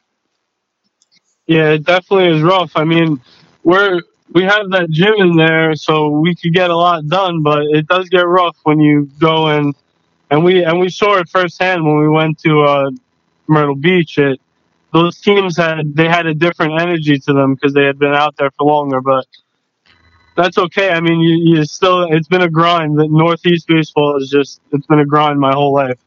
[1.48, 2.74] Yeah, it definitely is rough.
[2.76, 3.20] I mean,
[3.64, 4.02] we're
[4.34, 7.88] we have that gym in there, so we could get a lot done, but it
[7.88, 9.76] does get rough when you go and
[10.30, 12.92] and we and we saw it firsthand when we went to uh,
[13.48, 14.18] Myrtle Beach.
[14.18, 14.42] It
[14.92, 18.36] those teams had they had a different energy to them because they had been out
[18.38, 19.26] there for longer, but
[20.36, 20.90] that's okay.
[20.90, 22.98] I mean, you, you still it's been a grind.
[22.98, 26.00] The Northeast baseball is just it's been a grind my whole life.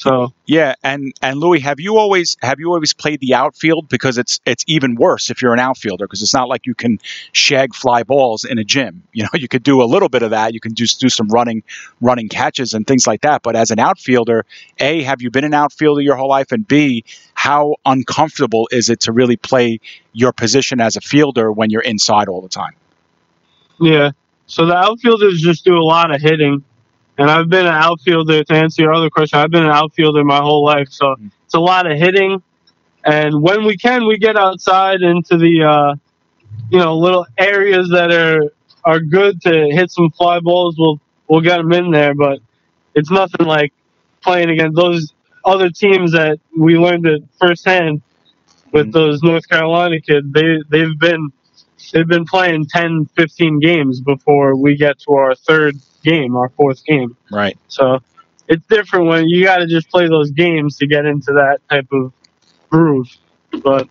[0.00, 4.16] So yeah, and and Louis, have you always have you always played the outfield because
[4.16, 6.98] it's it's even worse if you're an outfielder because it's not like you can
[7.32, 9.02] shag fly balls in a gym.
[9.12, 10.54] You know, you could do a little bit of that.
[10.54, 11.62] You can just do some running
[12.00, 13.42] running catches and things like that.
[13.42, 14.46] But as an outfielder,
[14.78, 19.00] a have you been an outfielder your whole life, and b how uncomfortable is it
[19.00, 19.80] to really play
[20.14, 22.74] your position as a fielder when you're inside all the time?
[23.78, 24.12] Yeah.
[24.46, 26.64] So the outfielders just do a lot of hitting.
[27.20, 29.38] And I've been an outfielder to answer your other question.
[29.38, 30.88] I've been an outfielder my whole life.
[30.90, 31.28] So mm-hmm.
[31.44, 32.42] it's a lot of hitting.
[33.04, 35.94] And when we can, we get outside into the, uh,
[36.70, 38.50] you know, little areas that are,
[38.84, 40.76] are good to hit some fly balls.
[40.78, 42.38] We'll, we'll get them in there, but
[42.94, 43.74] it's nothing like
[44.22, 45.12] playing against those
[45.44, 48.00] other teams that we learned it firsthand
[48.72, 48.92] with Mhm.
[48.92, 50.26] those North Carolina kids.
[50.32, 51.32] They they've been
[51.92, 56.84] they've been playing 10, 15 games before we get to our third game, our fourth
[56.84, 57.16] game.
[57.30, 57.56] Right.
[57.68, 57.98] So
[58.48, 61.86] it's different when you got to just play those games to get into that type
[61.92, 62.12] of
[62.70, 63.08] groove.
[63.62, 63.88] But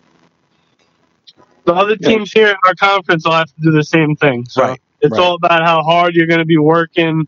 [1.64, 2.08] the other Yeah.
[2.08, 4.44] teams here in our conference will have to do the same thing.
[4.48, 5.20] So Right, it's right.
[5.20, 7.26] all about how hard you're going to be working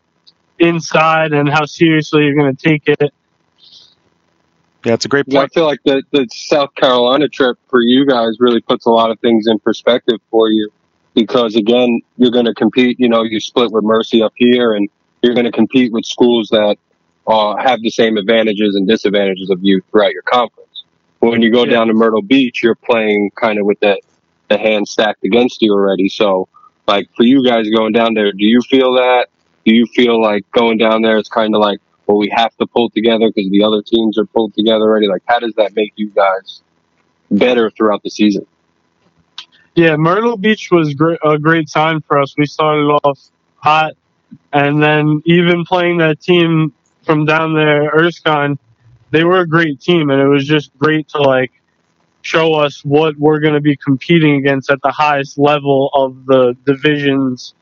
[0.59, 3.13] inside and how seriously you're going to take it.
[4.85, 8.05] Yeah, it's a great Yeah, I feel like the, the South Carolina trip for you
[8.05, 10.69] guys really puts a lot of things in perspective for you
[11.13, 12.99] because, again, you're going to compete.
[12.99, 14.89] You know, you split with Mercy up here, and
[15.21, 16.77] you're going to compete with schools that
[17.27, 20.83] uh, have the same advantages and disadvantages of you throughout your conference.
[21.19, 21.71] When you go Yeah.
[21.71, 23.99] down to Myrtle Beach, you're playing kind of with the,
[24.49, 26.09] the hand stacked against you already.
[26.09, 26.49] So,
[26.87, 29.27] like, for you guys going down there, do you feel that?
[29.65, 32.67] Do you feel like going down there is kind of like, well, we have to
[32.67, 35.07] pull together because the other teams are pulled together already.
[35.07, 36.61] Like, how does that make you guys
[37.31, 38.45] better throughout the season?
[39.75, 42.35] Yeah, Myrtle Beach was great, a great time for us.
[42.37, 43.19] We started off
[43.57, 43.93] hot,
[44.51, 48.59] and then even playing that team from down there, Erskine,
[49.09, 51.51] they were a great team, and it was just great to like
[52.21, 56.55] show us what we're going to be competing against at the highest level of the
[56.65, 57.53] divisions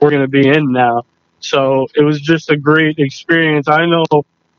[0.00, 1.02] we're going to be in now.
[1.40, 3.68] So it was just a great experience.
[3.68, 4.04] I know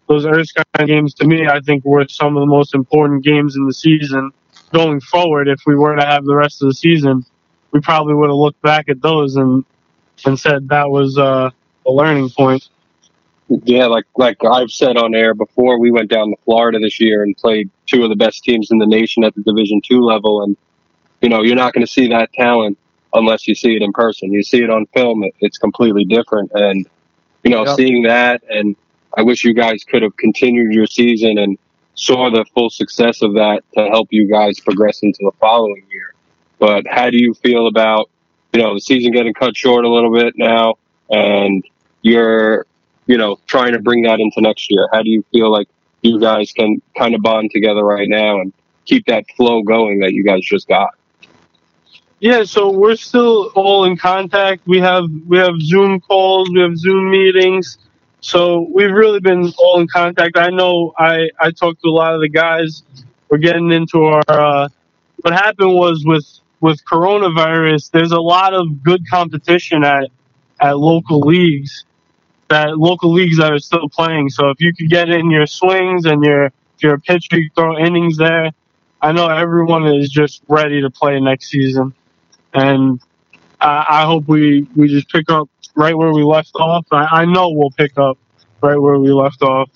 [0.08, 3.66] those Erskine games to me, I think were some of the most important games in
[3.66, 4.32] the season
[4.76, 7.26] going forward, if we were to have the rest of the season,
[7.72, 9.64] we probably would have looked back at those and
[10.26, 11.50] and said that was uh,
[11.86, 12.68] a learning point.
[13.48, 17.24] Yeah, like like I've said on air before, we went down to Florida this year
[17.24, 20.42] and played two of the best teams in the nation at the Division two level,
[20.44, 20.58] and
[21.22, 22.78] you know you're not going to see that talent
[23.14, 24.34] unless you see it in person.
[24.34, 26.52] You see it on film; it, it's completely different.
[26.54, 26.88] And
[27.44, 27.76] you know, Yep.
[27.76, 28.76] seeing that, and
[29.16, 31.58] I wish you guys could have continued your season and
[31.96, 36.14] saw the full success of that to help you guys progress into the following year.
[36.60, 38.10] But how do you feel about
[38.54, 40.76] you know the season getting cut short a little bit now,
[41.10, 41.66] and
[42.02, 42.66] you're
[43.06, 44.88] you know, trying to bring that into next year?
[44.92, 45.68] How do you feel like
[46.02, 48.54] you guys can kind of bond together right now and
[48.86, 50.90] keep that flow going that you guys just got?
[52.20, 54.66] Yeah, so we're still all in contact.
[54.66, 57.78] We have we have Zoom calls, we have Zoom meetings.
[58.26, 60.36] So we've really been all in contact.
[60.36, 62.82] I know I I talked to a lot of the guys.
[63.30, 64.24] We're getting into our.
[64.28, 64.68] Uh,
[65.22, 66.26] what happened was with
[66.60, 70.10] with coronavirus, there's a lot of good competition at
[70.60, 71.86] at local leagues.
[72.48, 74.30] That local leagues that are still playing.
[74.30, 76.52] So if you could get in your swings and your
[76.84, 78.52] a pitcher, you throw innings there.
[79.02, 81.94] I know everyone is just ready to play next season
[82.56, 83.00] and
[83.62, 86.86] I, I hope we we just pick up right where we left off.
[86.92, 88.18] I, I know we'll pick up
[88.62, 89.70] right where we left off,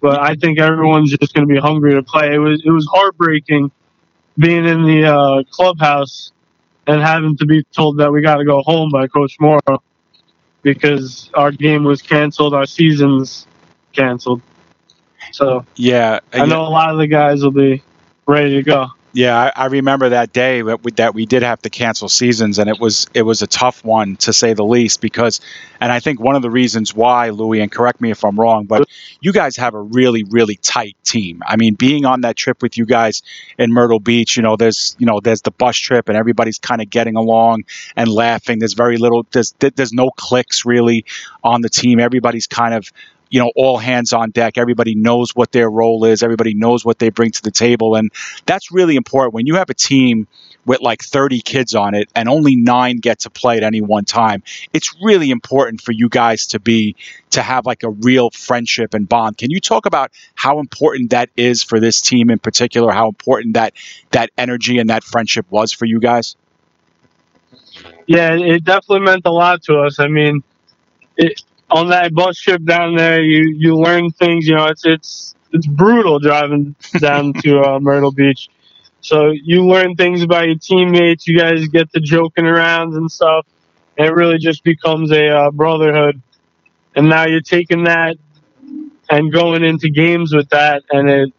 [0.00, 2.34] but I think everyone's just going to be hungry to play.
[2.34, 3.70] It was it was heartbreaking
[4.38, 6.32] being in the uh, clubhouse
[6.86, 9.82] and having to be told that we got to go home by Coach Mauro
[10.62, 13.46] because our game was canceled, our season's
[13.92, 14.42] canceled.
[15.32, 17.82] So Yeah, I know a lot of the guys will be
[18.26, 18.86] ready to go.
[19.14, 22.58] Yeah, I, I remember that day that we, that we did have to cancel seasons,
[22.58, 25.02] and it was it was a tough one to say the least.
[25.02, 25.38] Because,
[25.82, 28.64] and I think one of the reasons why, Louis, and correct me if I'm wrong,
[28.64, 28.88] but
[29.20, 31.42] you guys have a really really tight team.
[31.46, 33.22] I mean, being on that trip with you guys
[33.58, 36.80] in Myrtle Beach, you know, there's you know there's the bus trip, and everybody's kind
[36.80, 37.64] of getting along
[37.96, 38.60] and laughing.
[38.60, 41.04] There's very little there's there's no cliques really
[41.44, 42.00] on the team.
[42.00, 42.90] Everybody's kind of
[43.32, 44.58] you know all hands on deck.
[44.58, 46.22] Everybody knows what their role is.
[46.22, 48.12] Everybody knows what they bring to the table, and
[48.44, 50.28] that's really important when you have a team
[50.64, 54.04] with like 30 kids on it and only nine get to play at any one
[54.04, 56.94] time it's really important for you guys to be
[57.30, 61.30] to have like a real friendship and bond can you talk about how important that
[61.36, 63.72] is for this team in particular how important that
[64.12, 66.36] that energy and that friendship was for you guys
[68.06, 69.98] Yeah, it definitely meant a lot to us.
[69.98, 70.42] I mean,
[71.16, 71.42] it,
[71.72, 74.46] on that bus trip down there, you you learn things.
[74.46, 78.48] You know, it's it's it's brutal driving down to uh, Myrtle Beach.
[79.00, 81.26] So you learn things about your teammates.
[81.26, 83.46] You guys get to joking around and stuff.
[83.98, 86.22] And it really just becomes a uh, brotherhood.
[86.96, 88.16] And now you're taking that
[89.10, 91.34] and going into games with that, and it,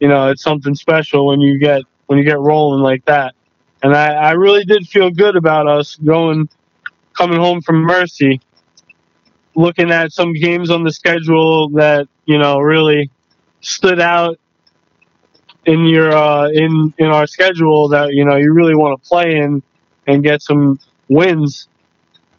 [0.00, 3.34] you know, it's something special when you get when you get rolling like that.
[3.82, 6.48] And I, I really did feel good about us going,
[7.16, 8.40] coming home from Mercy,
[9.58, 13.10] looking at some games on the schedule that you know really
[13.60, 14.38] stood out
[15.66, 19.36] in your uh, in in our schedule that you know you really want to play
[19.36, 19.62] in
[20.06, 20.78] and get some
[21.08, 21.66] wins,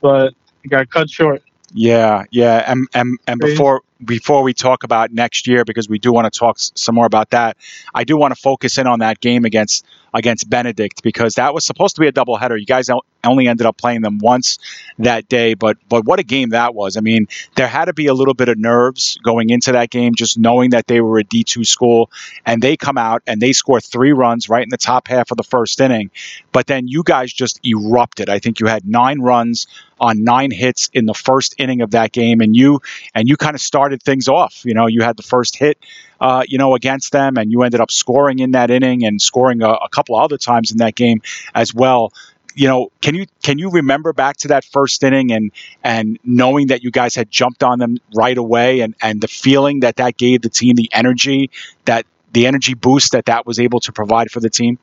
[0.01, 1.43] but it got cut short.
[1.73, 6.13] yeah yeah and and, and before before we talk about next year, because we do
[6.13, 7.57] want to talk some more about that,
[7.93, 11.65] I do want to focus in on that game against against Benedict because that was
[11.65, 12.59] supposed to be a doubleheader.
[12.59, 12.89] You guys
[13.23, 14.59] only ended up playing them once
[14.99, 16.97] that day, but but what a game that was!
[16.97, 20.15] I mean, there had to be a little bit of nerves going into that game,
[20.15, 22.09] just knowing that they were a D two school,
[22.45, 25.37] and they come out and they score three runs right in the top half of
[25.37, 26.11] the first inning,
[26.51, 28.29] but then you guys just erupted.
[28.29, 29.67] I think you had nine runs
[29.99, 32.81] on nine hits in the first inning of that game, and you
[33.13, 34.63] and you kind of started things off.
[34.65, 35.77] You know, you had the first hit,
[36.19, 39.61] uh, you know, against them, and you ended up scoring in that inning and scoring
[39.61, 41.21] a, a couple other times in that game
[41.53, 42.11] as well
[42.59, 45.51] you know, can you can you remember back to that first inning and
[45.81, 49.79] and knowing that you guys had jumped on them right away and and the feeling
[49.79, 51.51] that that gave the team the energy
[51.85, 54.77] that the energy boost that that was able to provide for the team?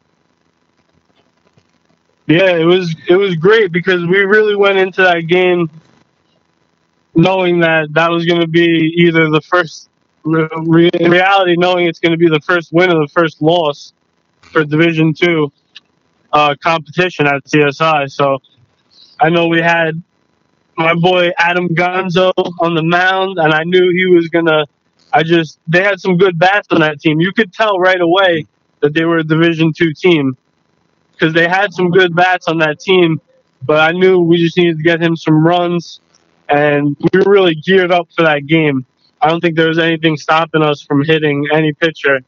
[2.26, 5.70] Yeah, it was it was great because we really went into that game
[7.14, 9.88] knowing that that was going to be either the first
[10.26, 13.92] re- in reality knowing it's going to be the first win or the first loss
[14.52, 15.52] for Division Two
[16.32, 18.10] uh, competition at CSI.
[18.10, 18.38] So
[19.20, 20.02] I know we had
[20.76, 24.66] my boy Adam Gonzo on the mound, and I knew he was gonna.
[25.12, 27.20] I just they had some good bats on that team.
[27.20, 28.46] You could tell right away
[28.80, 30.36] that they were a Division Two team
[31.12, 33.20] because they had some good bats on that team.
[33.62, 36.00] But I knew we just needed to get him some runs,
[36.48, 38.86] and we were really geared up for that game.
[39.20, 42.20] I don't think there was anything stopping us from hitting any pitcher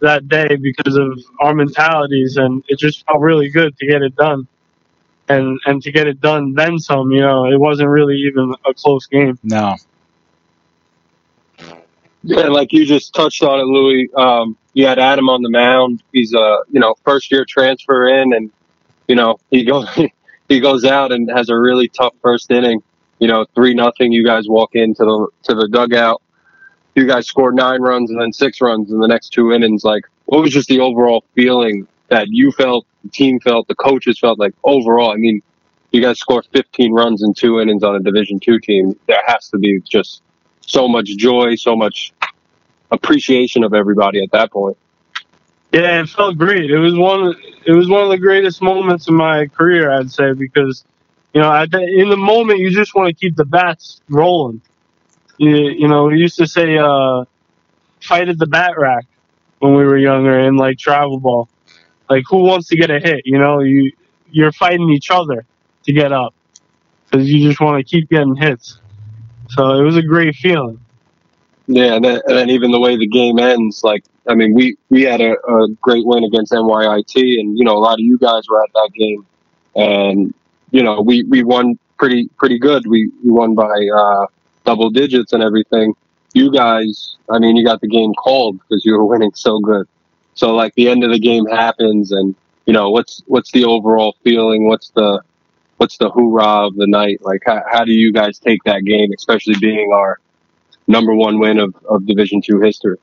[0.00, 4.16] that day because of our mentalities, and it just felt really good to get it
[4.16, 4.46] done,
[5.28, 7.10] and and to get it done then some.
[7.10, 9.38] You know, it wasn't really even a close game.
[9.42, 9.76] No.
[12.22, 14.10] Yeah, like you just touched on it, Louis.
[14.14, 16.02] Um, you had Adam on the mound.
[16.12, 18.50] He's a you know first year transfer in, and
[19.08, 19.88] you know he goes
[20.48, 22.82] he goes out and has a really tough first inning.
[23.18, 24.12] You know, three nothing.
[24.12, 26.22] You guys walk into the to the dugout.
[26.94, 29.84] You guys scored nine runs and then six runs in the next two innings.
[29.84, 34.18] Like, what was just the overall feeling that you felt, the team felt, the coaches
[34.18, 34.38] felt?
[34.38, 35.42] Like overall, I mean,
[35.92, 38.98] you guys scored 15 runs in two innings on a Division two team.
[39.06, 40.22] There has to be just
[40.60, 42.12] so much joy, so much
[42.90, 44.76] appreciation of everybody at that point.
[45.72, 46.70] Yeah, it felt great.
[46.70, 47.34] It was one.
[47.64, 50.84] It was one of the greatest moments in my career, I'd say, because
[51.32, 54.60] you know, the, in the moment, you just want to keep the bats rolling.
[55.40, 57.24] You, you know, we used to say, uh,
[58.02, 59.06] "Fight at the bat rack"
[59.60, 61.48] when we were younger in like travel ball.
[62.10, 63.22] Like, who wants to get a hit?
[63.24, 63.90] You know, you
[64.30, 65.46] you're fighting each other
[65.84, 66.34] to get up
[67.10, 68.80] because you just want to keep getting hits.
[69.48, 70.78] So it was a great feeling.
[71.66, 74.76] Yeah, and then, and then even the way the game ends, like I mean, we
[74.90, 78.18] we had a, a great win against NYIT, and you know a lot of you
[78.18, 79.24] guys were at that game,
[79.74, 80.34] and
[80.70, 82.86] you know we we won pretty pretty good.
[82.86, 84.26] We we won by uh,
[84.70, 85.94] double digits and everything.
[86.32, 89.86] You guys, I mean, you got the game called because you were winning so good.
[90.34, 92.34] So like the end of the game happens, and
[92.66, 94.68] you know what's what's the overall feeling?
[94.68, 95.22] What's the
[95.78, 97.18] what's the hoorah of the night?
[97.22, 100.20] Like how, how do you guys take that game, especially being our
[100.90, 102.98] number one win of, of Division two history.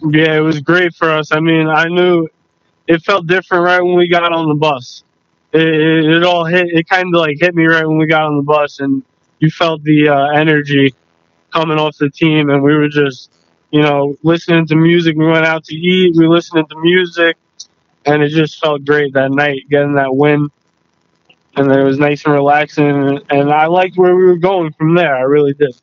[0.00, 1.32] Yeah, it was great for us.
[1.32, 2.28] I mean, I knew
[2.86, 5.02] it felt different right when we got on the bus.
[5.52, 6.66] It, it, it all hit.
[6.68, 9.02] It kind of like hit me right when we got on the bus, and
[9.44, 10.94] you felt the uh, energy
[11.52, 13.30] coming off the team, and we were just,
[13.70, 15.16] you know, listening to music.
[15.16, 16.16] We went out to eat.
[16.16, 17.36] We listened to music,
[18.06, 20.48] and it just felt great that night, getting that win.
[21.56, 25.14] And it was nice and relaxing, and I liked where we were going from there.
[25.14, 25.74] I really did.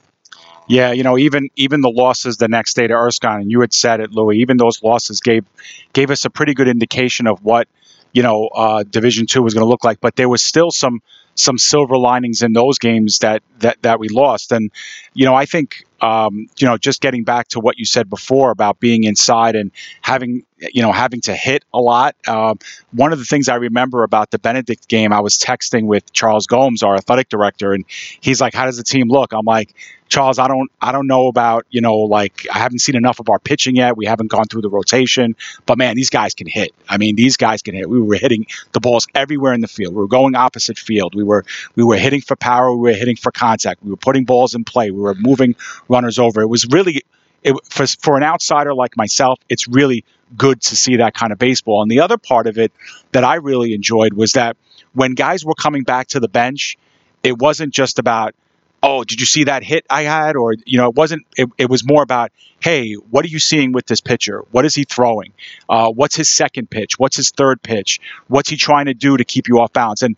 [0.68, 3.74] Yeah, you know, even even the losses the next day to Erskine, and you had
[3.74, 4.39] said it, Louis.
[4.39, 5.45] Even those losses gave
[5.93, 7.68] gave us a pretty good indication of what
[8.14, 9.99] you know uh, Division Two was going to look like.
[10.01, 11.01] But there was still some
[11.36, 14.51] some silver linings in those games that that that we lost.
[14.51, 14.72] And
[15.14, 18.52] you know, I think um, you know, just getting back to what you said before
[18.52, 19.72] about being inside and
[20.02, 20.43] having
[20.74, 22.16] you know having to hit a lot.
[22.28, 22.60] Um,
[22.91, 26.47] one of the things I remember about the Benedict game, I was texting with Charles
[26.47, 29.76] Gomes, our athletic director, and he's like, "How does the team look?" I'm like,
[30.12, 33.30] Charles, I don't I don't know about, you know, like I haven't seen enough of
[33.30, 33.95] our pitching yet.
[33.95, 35.38] We haven't gone through the rotation.
[35.66, 36.76] But man, these guys can hit.
[36.89, 37.89] I mean, these guys can hit.
[37.89, 39.95] We were hitting the balls everywhere in the field.
[39.95, 41.16] We were going opposite field.
[41.16, 41.45] We were
[41.76, 43.82] we were hitting for power, we were hitting for contact.
[43.84, 44.91] We were putting balls in play.
[44.91, 45.56] We were moving
[45.92, 46.42] runners over.
[46.42, 47.04] It was really
[47.44, 50.04] it, for, for an outsider like myself, it's really
[50.38, 51.82] good to see that kind of baseball.
[51.82, 52.72] And the other part of it
[53.12, 54.58] that I really enjoyed was that
[54.94, 56.78] when guys were coming back to the bench,
[57.24, 58.36] it wasn't just about
[58.84, 60.36] oh, did you see that hit I had?
[60.36, 63.72] Or, you know, it wasn't, it, it was more about, hey, what are you seeing
[63.72, 64.44] with this pitcher?
[64.52, 65.34] What is he throwing?
[65.70, 66.98] Uh, what's his second pitch?
[67.00, 68.00] What's his third pitch?
[68.28, 70.04] What's he trying to do to keep you off balance?
[70.04, 70.18] And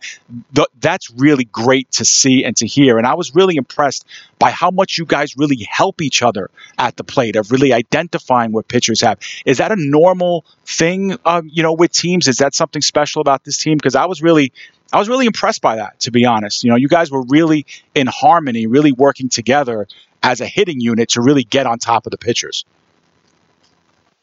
[0.54, 2.98] th- that's really great to see and to hear.
[2.98, 4.06] And I was really impressed
[4.38, 8.52] by how much you guys really help each other at the plate of really identifying
[8.52, 9.18] what pitchers have.
[9.46, 12.28] Is that a normal thing, um, you know, with teams?
[12.28, 13.76] Is that something special about this team?
[13.78, 14.52] Because I was really
[14.94, 16.62] I was really impressed by that, to be honest.
[16.62, 17.66] You know, you guys were really
[17.96, 19.88] in harmony, really working together
[20.22, 22.64] as a hitting unit to really get on top of the pitchers.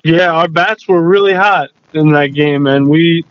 [0.01, 3.26] Yeah, our bats were really hot in that game, and we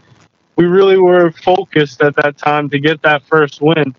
[0.56, 3.94] we really were focused at that time to get that first win.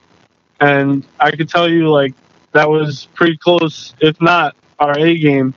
[0.60, 2.14] And I could tell you, like
[2.52, 5.56] that was pretty close, if not our A game.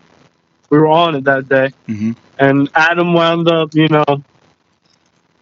[0.70, 2.12] We were on it that day, mm-hmm.
[2.38, 4.24] and Adam wound up, you know,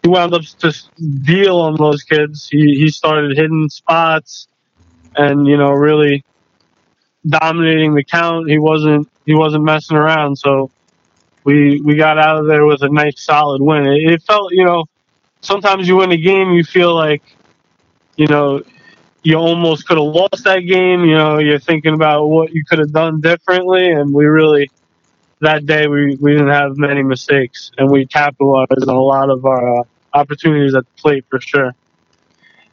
[0.03, 0.91] he wound up just
[1.23, 2.47] deal on those kids.
[2.49, 4.47] He he started hitting spots,
[5.15, 6.23] and you know really
[7.27, 8.49] dominating the count.
[8.49, 10.37] He wasn't he wasn't messing around.
[10.37, 10.71] So
[11.45, 13.85] we we got out of there with a nice solid win.
[13.87, 14.85] It, it felt you know
[15.41, 17.23] sometimes you win a game you feel like
[18.17, 18.61] you know
[19.23, 21.05] you almost could have lost that game.
[21.05, 24.69] You know you're thinking about what you could have done differently, and we really
[25.41, 29.45] that day we, we didn't have many mistakes and we capitalized on a lot of
[29.45, 29.83] our uh,
[30.13, 31.75] opportunities at the plate for sure.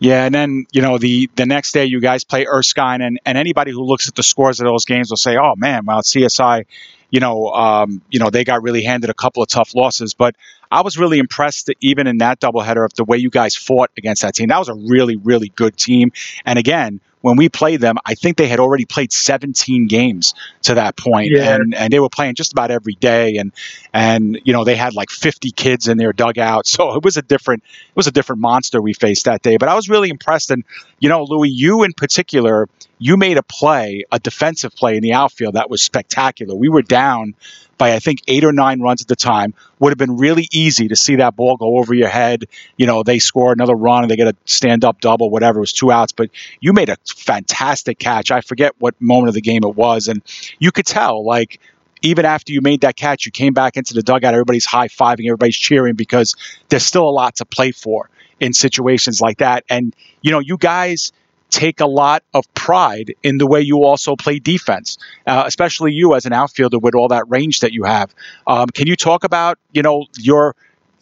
[0.01, 3.37] Yeah, and then you know the the next day you guys play Erskine, and and
[3.37, 6.65] anybody who looks at the scores of those games will say, "Oh man, well CSI,
[7.11, 10.37] you know, um, you know they got really handed a couple of tough losses." But
[10.73, 14.23] I was really impressed, even in that doubleheader, of the way you guys fought against
[14.23, 14.49] that team.
[14.49, 16.13] That was a really really good team,
[16.47, 20.75] and again, when we played them, I think they had already played 17 games to
[20.75, 21.55] that point, yeah.
[21.55, 23.53] and and they were playing just about every day, and
[23.93, 27.23] and you know they had like 50 kids in their dugout, so it was a
[27.23, 29.57] different it was a different monster we faced that day.
[29.57, 30.65] But I was really impressed, and
[30.99, 32.69] you know, Louis, you in particular,
[33.01, 36.55] you made a play, a defensive play in the outfield that was spectacular.
[36.55, 37.35] We were down
[37.79, 39.55] by I think eight or nine runs at the time.
[39.79, 42.45] Would have been really easy to see that ball go over your head.
[42.77, 45.59] You know, they score another run and they get a stand up double, whatever.
[45.59, 46.29] It was two outs, but
[46.61, 48.31] you made a fantastic catch.
[48.31, 50.23] I forget what moment of the game it was, and
[50.59, 51.59] you could tell like
[52.03, 54.35] even after you made that catch, you came back into the dugout.
[54.35, 56.37] Everybody's high fiving, everybody's cheering because
[56.69, 59.65] there's still a lot to play for in situations like that.
[59.71, 61.13] And you know, you guys
[61.51, 66.15] take a lot of pride in the way you also play defense, uh, especially you
[66.15, 68.15] as an outfielder with all that range that you have.
[68.47, 70.57] Um, can you talk about you know your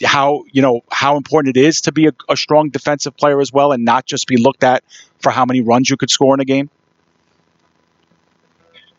[0.05, 3.53] how you know how important it is to be a, a, strong defensive player as
[3.53, 4.85] well, and not just be looked at
[5.21, 6.71] for how many runs you could score in a game?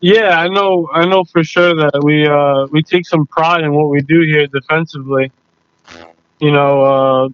[0.00, 0.88] Yeah, I know.
[0.92, 4.20] I know for sure that we uh, we take some pride in what we do
[4.22, 5.30] here defensively.
[6.38, 7.28] You know, uh,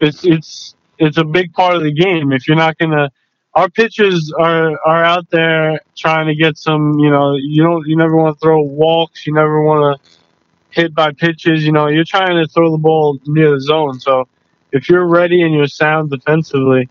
[0.00, 2.32] it's it's it's a big part of the game.
[2.32, 3.10] If you're not gonna,
[3.54, 6.98] our pitchers are are out there trying to get some.
[6.98, 9.26] You know, you don't you never want to throw walks.
[9.26, 10.10] You never want to
[10.70, 11.64] hit by pitches.
[11.64, 14.00] You know, you're trying to throw the ball near the zone.
[14.00, 14.28] So
[14.70, 16.88] if you're ready and you're sound defensively,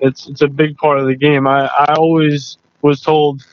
[0.00, 1.46] it's it's a big part of the game.
[1.46, 3.44] I I always was told.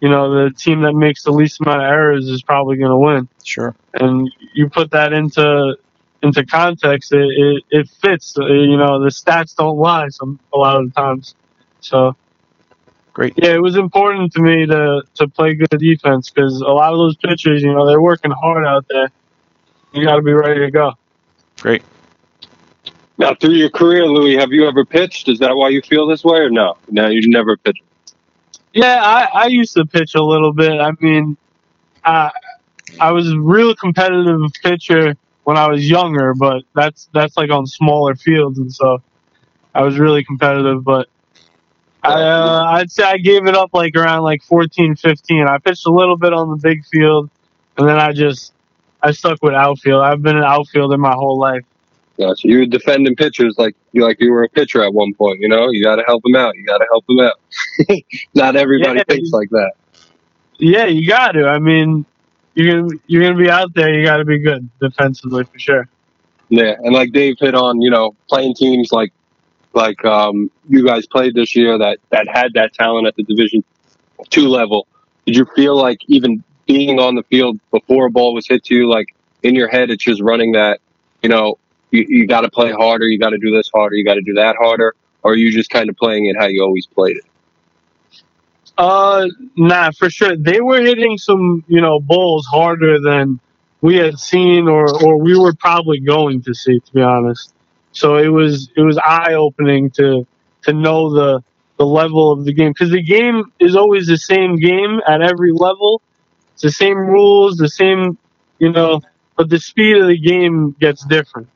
[0.00, 2.96] You know, the team that makes the least amount of errors is probably going to
[2.98, 3.28] win.
[3.42, 3.74] Sure.
[3.94, 5.78] And you put that into
[6.24, 8.36] into context, it, it, it fits.
[8.38, 11.34] Uh, you know, the stats don't lie some a lot of the times.
[11.80, 12.16] So,
[13.12, 13.34] great.
[13.36, 16.98] Yeah, it was important to me to to play good defense because a lot of
[16.98, 19.10] those pitchers, you know, they're working hard out there.
[19.92, 20.94] You got to be ready to go.
[21.60, 21.82] Great.
[23.16, 25.28] Now, through your career, Louis, have you ever pitched?
[25.28, 26.76] Is that why you feel this way, or no?
[26.90, 27.82] No, you never pitched.
[28.72, 30.80] Yeah, I, I used to pitch a little bit.
[30.80, 31.36] I mean,
[32.04, 32.32] I
[33.00, 35.14] I was a real competitive pitcher
[35.44, 39.02] when I was younger, but that's that's like on smaller fields, and so
[39.74, 40.82] I was really competitive.
[40.82, 41.08] But
[42.02, 45.46] I, uh, I'd say I gave it up like around like 14, 15.
[45.46, 47.30] I pitched a little bit on the big field,
[47.78, 48.52] and then I just
[49.02, 50.02] I stuck with outfield.
[50.02, 51.64] I've been an outfielder my whole life.
[52.18, 52.46] Gotcha.
[52.46, 55.40] You were defending pitchers like you like you were a pitcher at one point.
[55.40, 56.56] You know, you got to help them out.
[56.56, 58.02] You got to help them out.
[58.34, 59.72] Not everybody yeah, thinks like that.
[60.58, 61.46] Yeah, you got to.
[61.46, 62.06] I mean,
[62.54, 63.92] you're gonna you're gonna be out there.
[63.92, 65.88] You got to be good defensively for sure.
[66.48, 69.12] Yeah, and like Dave hit on, you know, playing teams like
[69.72, 73.64] like um, you guys played this year that that had that talent at the Division
[74.30, 74.86] two level.
[75.26, 78.74] Did you feel like even being on the field before a ball was hit to
[78.74, 80.80] you, like in your head, it's just running that,
[81.22, 81.58] you know,
[81.90, 84.22] you, you got to play harder, you got to do this harder, you got to
[84.22, 87.16] do that harder, or are you just kind of playing it how you always played
[87.16, 87.24] it?
[88.76, 90.36] Uh, nah, for sure.
[90.36, 93.40] They were hitting some, you know, balls harder than
[93.80, 97.54] we had seen or, or we were probably going to see, to be honest.
[97.92, 100.26] So it was, it was eye opening to,
[100.62, 101.44] to know the,
[101.78, 105.52] the level of the game because the game is always the same game at every
[105.52, 106.02] level.
[106.54, 108.18] It's the same rules, the same,
[108.58, 109.00] you know,
[109.36, 111.48] but the speed of the game gets different.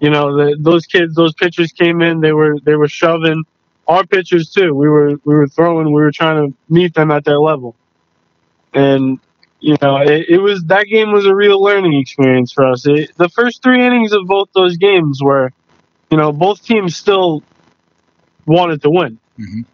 [0.00, 3.44] You know, the, those kids, those pitchers came in, they were they were shoving.
[3.88, 4.74] Our pitchers too.
[4.74, 5.86] We were we were throwing.
[5.88, 7.76] We were trying to meet them at their level,
[8.74, 9.18] and
[9.60, 12.86] you know, it, it was that game was a real learning experience for us.
[12.86, 15.52] It, the first three innings of both those games were,
[16.10, 17.42] you know, both teams still
[18.46, 19.18] wanted to win.
[19.38, 19.64] Mhm.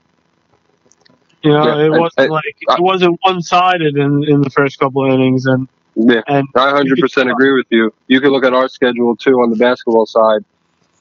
[1.42, 4.78] You know, Yeah, it wasn't and- like it wasn't one sided in in the first
[4.78, 7.92] couple of innings, and Yeah, and I 100% agree with you.
[8.08, 10.44] You can look at our schedule too on the basketball side.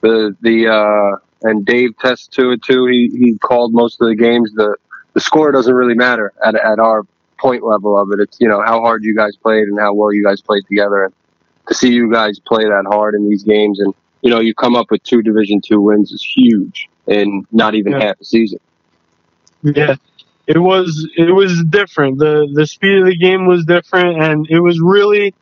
[0.01, 2.85] The the uh, and Dave tests to it too.
[2.87, 4.51] He he called most of the games.
[4.53, 4.75] The
[5.13, 7.03] the score doesn't really matter at at our
[7.39, 8.19] point level of it.
[8.19, 11.05] It's you know how hard you guys played and how well you guys played together.
[11.05, 11.13] And
[11.67, 14.75] to see you guys play that hard in these games, and you know you come
[14.75, 17.99] up with two Division two wins is huge in not even Yeah.
[18.07, 18.59] half a season.
[19.63, 19.95] Yeah,
[20.47, 22.17] it was it was different.
[22.19, 25.33] the The speed of the game was different, and it was really.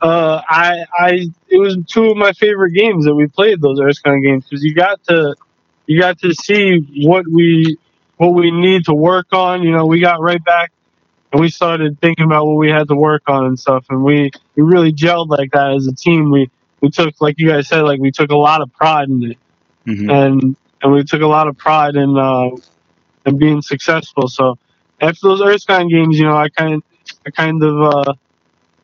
[0.00, 1.10] Uh, I I
[1.48, 4.74] it was two of my favorite games that we played those Erskine games because you
[4.74, 5.34] got to
[5.86, 7.78] you got to see what we
[8.16, 9.62] what we need to work on.
[9.62, 10.72] You know, we got right back
[11.32, 14.30] and we started thinking about what we had to work on and stuff, and we
[14.56, 16.30] we really gelled like that as a team.
[16.30, 19.32] We we took like you guys said, like we took a lot of pride in
[19.32, 19.38] it
[19.86, 20.10] Mhm.
[20.10, 22.50] and and we took a lot of pride in uh,
[23.26, 24.28] in being successful.
[24.28, 24.56] So
[25.00, 26.82] after those Erskine games, you know, I kind
[27.26, 28.14] I kind of uh,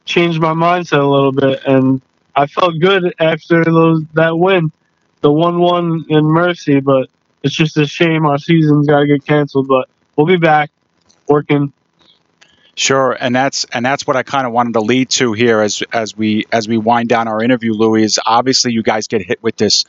[0.05, 2.01] changed my mindset a little bit, and
[2.35, 4.73] I felt good after those that win,
[5.21, 6.81] the one one in Mercy.
[6.81, 7.09] But
[7.43, 9.69] it's just a shame our season's got to get canceled.
[9.69, 10.71] But we'll be back
[11.29, 11.73] working.
[12.77, 15.83] Sure, and that's and that's what I kind of wanted to lead to here as
[15.93, 18.05] as we as we wind down our interview, Louis.
[18.05, 19.85] Is obviously you guys get hit with this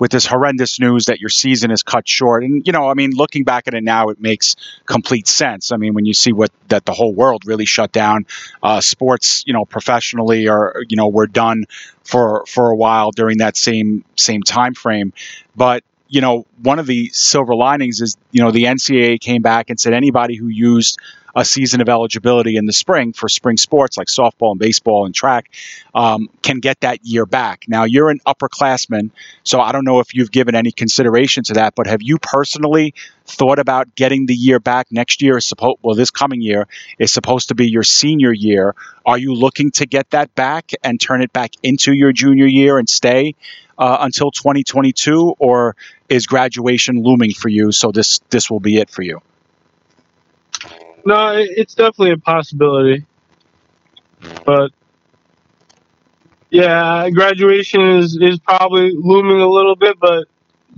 [0.00, 3.12] with this horrendous news that your season is cut short, and you know, I mean,
[3.12, 5.70] looking back at it now, it makes complete sense.
[5.70, 8.26] I mean, when you see what that the whole world really shut down,
[8.62, 11.66] uh, sports, you know, professionally or you know, were done
[12.02, 15.12] for for a while during that same same time frame,
[15.54, 19.70] but you know, one of the silver linings is, you know, the NCAA came back
[19.70, 20.98] and said anybody who used
[21.34, 25.14] a season of eligibility in the spring for spring sports like softball and baseball and
[25.14, 25.50] track
[25.94, 27.64] um, can get that year back.
[27.68, 29.10] Now, you're an upperclassman,
[29.44, 32.94] so I don't know if you've given any consideration to that, but have you personally
[33.26, 35.36] thought about getting the year back next year?
[35.36, 35.52] Is
[35.82, 36.66] well, this coming year
[36.98, 38.74] is supposed to be your senior year.
[39.06, 42.78] Are you looking to get that back and turn it back into your junior year
[42.78, 43.34] and stay
[43.78, 45.76] uh, until 2022, or
[46.08, 47.72] is graduation looming for you?
[47.72, 49.20] So this this will be it for you.
[51.06, 53.06] No, it's definitely a possibility,
[54.44, 54.70] but
[56.50, 60.26] yeah, graduation is is probably looming a little bit, but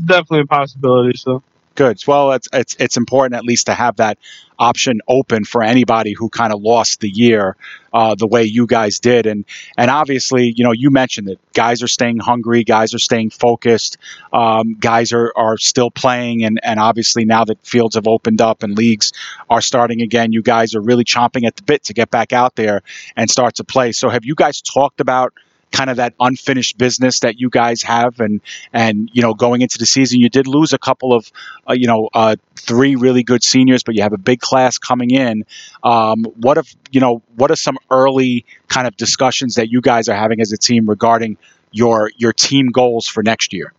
[0.05, 1.19] definitely a possibility.
[1.19, 1.43] So.
[1.75, 2.03] Good.
[2.07, 4.19] Well, it's it's it's important at least to have that
[4.59, 7.57] option open for anybody who kind of lost the year
[7.95, 9.47] uh, the way you guys did, and
[9.79, 13.97] and obviously, you know, you mentioned that guys are staying hungry, guys are staying focused,
[14.35, 18.63] um, guys are are still playing, and and obviously now that fields have opened up
[18.63, 19.13] and leagues
[19.49, 22.55] are starting again, you guys are really chomping at the bit to get back out
[22.55, 22.83] there
[23.17, 23.93] and start to play.
[23.93, 25.33] So, have you guys talked about?
[25.73, 28.41] Kind of that unfinished business that you guys have and
[28.73, 31.31] and you know going into the season you did lose a couple of
[31.69, 35.11] uh, you know uh, three really good seniors but you have a big class coming
[35.11, 35.45] in.
[35.83, 40.09] Um, what if you know what are some early kind of discussions that you guys
[40.09, 41.37] are having as a team regarding
[41.73, 43.73] your your team goals for next year?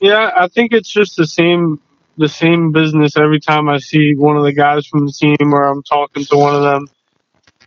[0.00, 1.80] Yeah, I think it's just the same
[2.16, 5.62] the same business every time I see one of the guys from the team or
[5.62, 6.86] I'm talking to one of them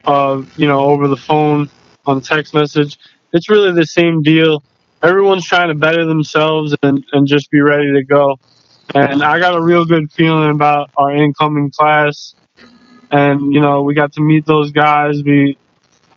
[0.05, 1.69] uh, you know, over the phone,
[2.05, 2.97] on text message.
[3.33, 4.63] It's really the same deal.
[5.01, 8.39] Everyone's trying to better themselves and, and just be ready to go.
[8.93, 12.35] And I got a real good feeling about our incoming class.
[13.09, 15.23] And, you know, we got to meet those guys.
[15.23, 15.57] We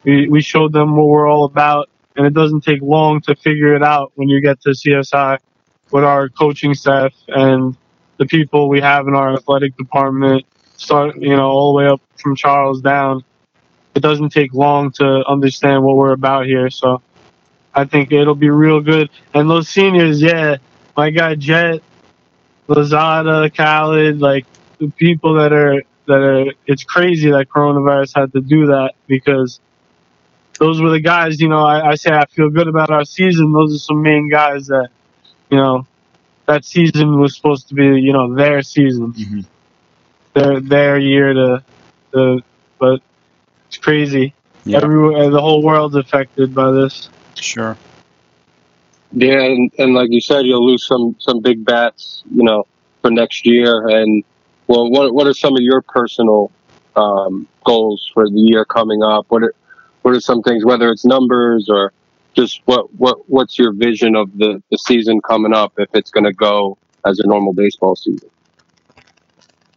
[0.05, 1.89] we, we showed them what we're all about.
[2.17, 5.39] And it doesn't take long to figure it out when you get to CSI
[5.91, 7.77] with our coaching staff and
[8.19, 12.01] the people we have in our athletic department, start you know all the way up
[12.17, 13.25] from Charles down.
[13.95, 17.01] It doesn't take long to understand what we're about here, so
[17.75, 19.11] I think it'll be real good.
[19.33, 20.57] And those seniors, yeah,
[20.97, 21.81] my guy Jet,
[22.69, 24.47] Lazada, Khaled, like
[24.79, 26.53] the people that are that are.
[26.67, 29.61] It's crazy that coronavirus had to do that because
[30.59, 31.41] those were the guys.
[31.41, 33.53] You know, I, I say I feel good about our season.
[33.53, 34.89] Those are some main guys that
[35.51, 35.87] you know
[36.47, 39.41] that season was supposed to be you know their season, mm-hmm.
[40.35, 41.65] their their year to
[42.13, 42.43] to.
[42.79, 43.03] But
[43.75, 44.35] it's crazy.
[44.65, 44.79] Yeah.
[44.79, 47.11] Everywhere, the whole world's affected by this.
[47.35, 47.77] sure
[49.13, 52.23] Yeah, and, and like you said, you'll lose some some big bats.
[52.31, 52.67] You know,
[53.03, 53.89] for next year?
[53.89, 54.25] And
[54.69, 56.51] well, what what are some of your personal
[56.97, 59.27] um, goals for the year coming up?
[59.29, 59.55] What are
[60.03, 61.93] what are some things, whether it's numbers or
[62.35, 66.25] just what what what's your vision of the the season coming up if it's going
[66.25, 68.31] to go as a normal baseball season?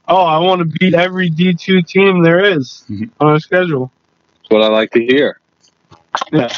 [0.07, 3.09] Oh, I want to beat every D two team there is Mhm.
[3.19, 3.91] on our schedule.
[4.37, 5.39] That's what I like to hear.
[6.31, 6.49] Yeah,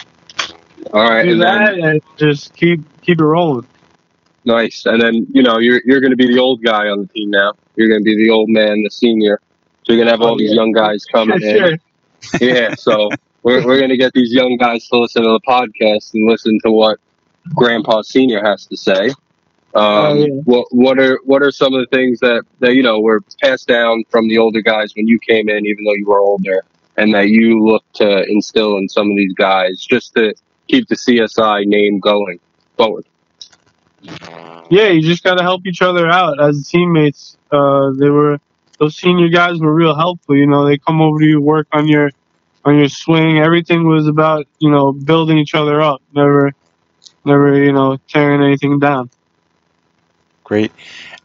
[0.94, 3.66] All right, do and that then and just keep keep it rolling.
[4.46, 7.08] nice, and then you know you're you're going to be the old guy on the
[7.08, 7.54] team now.
[7.76, 9.40] You're going to be the old man, the senior.
[9.84, 10.58] So you're going to have all these yeah.
[10.58, 11.58] young guys coming in.
[11.58, 11.78] sure.
[12.42, 13.10] yeah, so
[13.44, 16.60] we're, we're going to get these young guys to listen to the podcast and listen
[16.66, 17.00] to what
[17.56, 19.10] Grandpa Senior has to say.
[19.76, 20.28] Um, Oh, yeah.
[20.46, 23.68] What what are what are some of the things that that you know were passed
[23.68, 26.64] down from the older guys when you came in, even though you were older,
[26.98, 30.34] and that you look to instill in some of these guys just to
[30.68, 32.40] keep the CSI name going
[32.78, 33.06] forward?
[34.72, 37.38] Yeah, you just got to help each other out as teammates.
[37.52, 38.40] Uh, they were
[38.80, 40.36] those senior guys were real helpful.
[40.36, 42.12] You know, they come over to you, work on your
[42.66, 43.40] on your swing.
[43.40, 46.02] Everything was about you know building each other up.
[46.14, 46.54] Never,
[47.26, 49.10] never you know tearing anything down.
[50.50, 50.72] Great.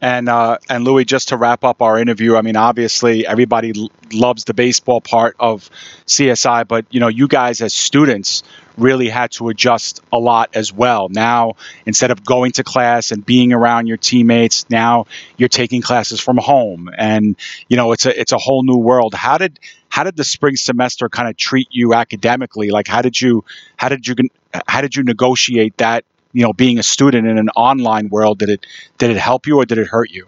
[0.01, 3.89] And uh, and Louis, just to wrap up our interview, I mean, obviously everybody l-
[4.13, 5.67] loves the baseball part of
[6.05, 8.43] CSI, but you know, you guys as students
[8.77, 11.09] really had to adjust a lot as well.
[11.09, 11.53] Now,
[11.87, 15.07] instead of going to class and being around your teammates, now
[15.37, 17.35] you're taking classes from home, and
[17.67, 19.15] you know, it's a it's a whole new world.
[19.15, 19.59] How did
[19.89, 22.69] how did the spring semester kind of treat you academically?
[22.69, 23.43] Like, how did you
[23.75, 24.13] how did you
[24.67, 26.05] how did you negotiate that?
[26.35, 28.65] You know, being a student in an online world, did it
[28.99, 30.27] did it help you or did it hurt you?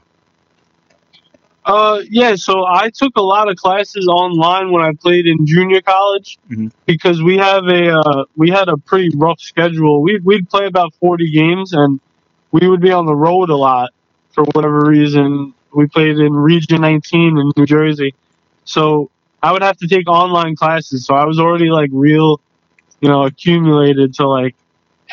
[1.66, 2.36] Uh, yeah.
[2.36, 6.72] So I took a lot of classes online when I played in junior college Mhm.
[6.86, 10.02] because we have a uh, we had a pretty rough schedule.
[10.02, 12.00] We we'd play about forty games and
[12.52, 13.92] we would be on the road a lot
[14.32, 15.54] for whatever reason.
[15.74, 18.16] We played in Region 19 in New Jersey,
[18.66, 19.12] so
[19.44, 21.06] I would have to take online classes.
[21.06, 22.42] So I was already like real,
[23.02, 24.56] you know, accumulated to like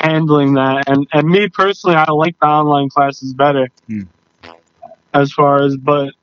[0.05, 0.85] handling that.
[0.87, 3.69] And and me personally, I like the online classes better.
[3.87, 4.03] Hmm.
[5.13, 6.13] As far as, but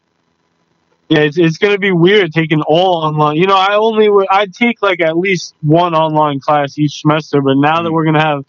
[1.08, 3.36] yeah, it's, it's gonna be weird taking all online.
[3.36, 7.40] You know, I only would I take like at least one online class each semester,
[7.42, 7.92] but now that Mm.
[7.92, 8.44] we're gonna have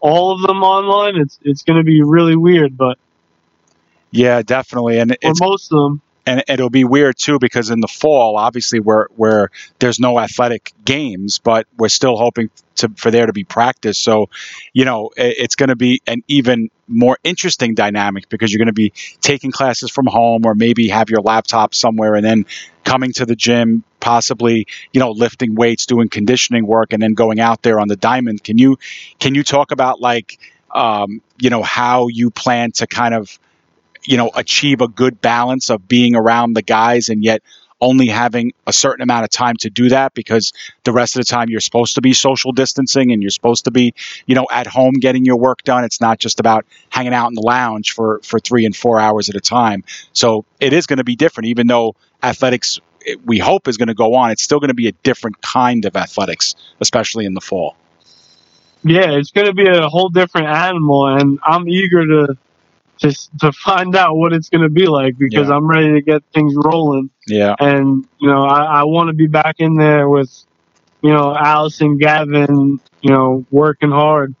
[0.00, 2.76] all of them online, it's it's gonna be really weird.
[2.76, 2.98] But
[4.10, 7.80] Yeah, definitely, and for it's most of them, and it'll be weird too because in
[7.80, 9.48] the fall, obviously, where where
[9.78, 13.98] there's no athletic games, but we're still hoping to for there to be practice.
[13.98, 14.28] So,
[14.74, 18.74] you know, it's going to be an even more interesting dynamic because you're going to
[18.74, 22.44] be taking classes from home or maybe have your laptop somewhere and then
[22.84, 27.40] coming to the gym, possibly, you know, lifting weights, doing conditioning work, and then going
[27.40, 28.44] out there on the diamond.
[28.44, 28.76] Can you
[29.18, 30.38] can you talk about like
[30.74, 33.38] um, you know how you plan to kind of
[34.08, 37.42] you know achieve a good balance of being around the guys and yet
[37.80, 40.52] only having a certain amount of time to do that because
[40.82, 43.70] the rest of the time you're supposed to be social distancing and you're supposed to
[43.70, 43.94] be
[44.26, 45.84] you know at home getting your work done.
[45.84, 49.28] It's not just about hanging out in the lounge for for 3 and 4 hours
[49.28, 49.84] at a time.
[50.14, 51.48] So it is going to be different.
[51.48, 54.74] Even though athletics eh, we hope is going to go on it's still going to
[54.74, 57.76] be a different kind of athletics especially in the fall.
[58.84, 62.38] Yeah, it's gonna be a whole different animal, and I'm eager to
[63.00, 65.56] just to find out what it's gonna be like because Yeah.
[65.56, 67.10] I'm ready to get things rolling.
[67.26, 70.30] yeah and you know I, I want to be back in there with
[71.02, 74.34] you know Allison, Gavin, you know working hard.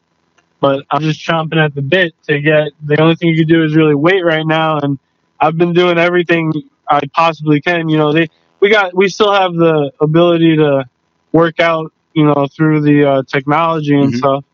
[0.60, 2.72] But I'm just chomping at the bit to get.
[2.82, 4.98] The only thing you can do is really wait right now, and
[5.40, 6.52] I've been doing everything
[6.90, 7.88] I possibly can.
[7.88, 8.28] You know, they
[8.60, 10.86] we got we still have the ability to
[11.32, 14.18] work out, you know, through the uh, technology and Mhm.
[14.18, 14.44] stuff,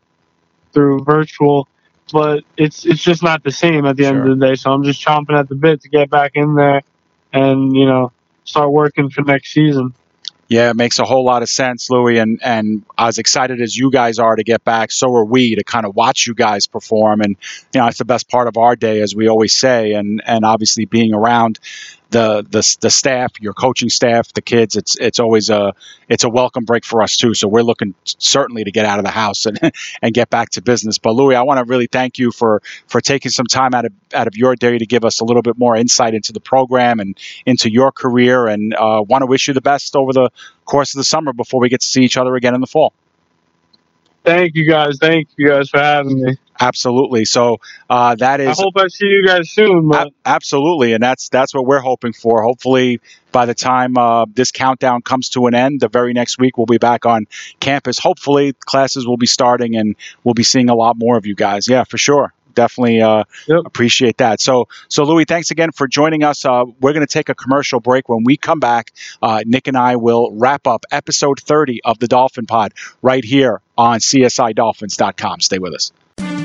[0.73, 1.67] through virtual.
[2.15, 4.55] But it's it's just not the same at the end of the day.
[4.55, 6.81] So I'm just chomping at the bit to get back in there,
[7.33, 8.13] and you know
[8.45, 9.93] start working for next season.
[10.47, 12.19] Yeah, it makes a whole lot of sense, Louis.
[12.19, 15.65] And and as excited as you guys are to get back, so are we to
[15.65, 17.19] kind of watch you guys perform.
[17.19, 17.35] And
[17.73, 19.91] you know, it's the best part of our day, as we always say.
[19.91, 21.59] And and obviously being around
[22.15, 25.73] the the the staff, your coaching staff, the kids, it's it's always a
[26.07, 27.33] it's a welcome break for us too.
[27.33, 29.59] So we're looking certainly to get out of the house and
[30.01, 30.97] and get back to business.
[30.97, 33.91] But Louis, I want to really thank you for for taking some time out of
[34.13, 37.01] out of your day to give us a little bit more insight into the program
[37.01, 38.47] and into your career.
[38.47, 40.29] And uh, want to wish you the best over the
[40.63, 42.93] course of the summer before we get to see each other again in the fall.
[44.23, 44.97] Thank you guys.
[44.99, 46.37] Thank you guys for having me.
[46.59, 47.25] Absolutely.
[47.25, 47.57] So
[47.89, 49.89] uh, that I hope I see you guys soon.
[49.89, 52.43] But absolutely, and that's that's what we're hoping for.
[52.43, 53.01] Hopefully,
[53.31, 56.65] by the time uh, this countdown comes to an end, the very next week we'll
[56.65, 57.27] be back on
[57.59, 57.99] campus.
[57.99, 61.67] Hopefully, classes will be starting, and we'll be seeing a lot more of you guys.
[61.67, 62.33] Yeah, for sure.
[62.53, 63.63] definitely uh, Yep.
[63.65, 64.39] appreciate that.
[64.39, 66.45] So, so Louis, thanks again for joining us.
[66.45, 68.07] Uh, we're going to take a commercial break.
[68.07, 72.07] When we come back, uh, Nick and I will wrap up episode 30 of the
[72.07, 75.41] Dolphin Pod right here on CSIDolphins.com.
[75.41, 76.44] Stay with us.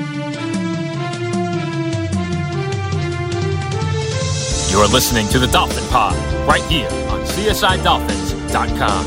[4.71, 6.15] You're listening to the Dolphin Pod
[6.47, 9.05] right here on CSIDolphins.com.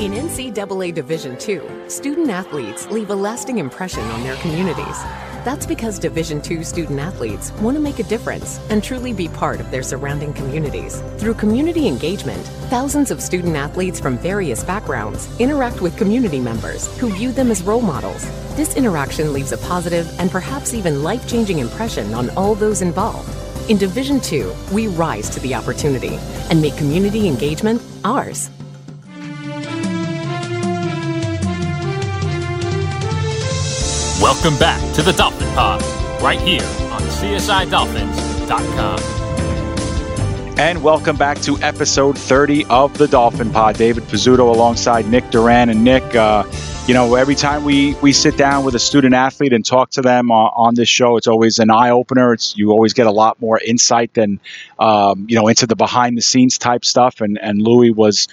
[0.00, 1.60] In NCAA Division II,
[1.90, 5.04] student athletes leave a lasting impression on their communities.
[5.42, 9.58] That's because Division II student athletes want to make a difference and truly be part
[9.58, 11.00] of their surrounding communities.
[11.16, 17.10] Through community engagement, thousands of student athletes from various backgrounds interact with community members who
[17.10, 18.22] view them as role models.
[18.54, 23.30] This interaction leaves a positive and perhaps even life changing impression on all those involved.
[23.70, 26.18] In Division II, we rise to the opportunity
[26.50, 28.50] and make community engagement ours.
[34.20, 35.82] Welcome back to the Dolphin Pod
[36.22, 36.62] right here
[36.92, 38.98] on CSIDolphins.com.
[40.58, 43.76] And welcome back to episode 30 of the Dolphin Pod.
[43.76, 45.70] David Pizzuto alongside Nick Doran.
[45.70, 46.44] And Nick, uh,
[46.86, 50.02] you know, every time we, we sit down with a student athlete and talk to
[50.02, 52.34] them uh, on this show, it's always an eye opener.
[52.34, 54.38] It's you always get a lot more insight than,
[54.78, 57.22] um, you know, into the behind the scenes type stuff.
[57.22, 58.28] And and Louis was,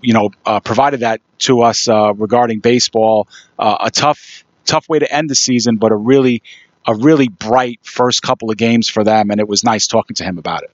[0.00, 3.28] you know, uh, provided that to us uh, regarding baseball.
[3.58, 6.42] Uh, a tough tough way to end the season, but a really
[6.86, 9.30] a really bright first couple of games for them.
[9.30, 10.70] And it was nice talking to him about it.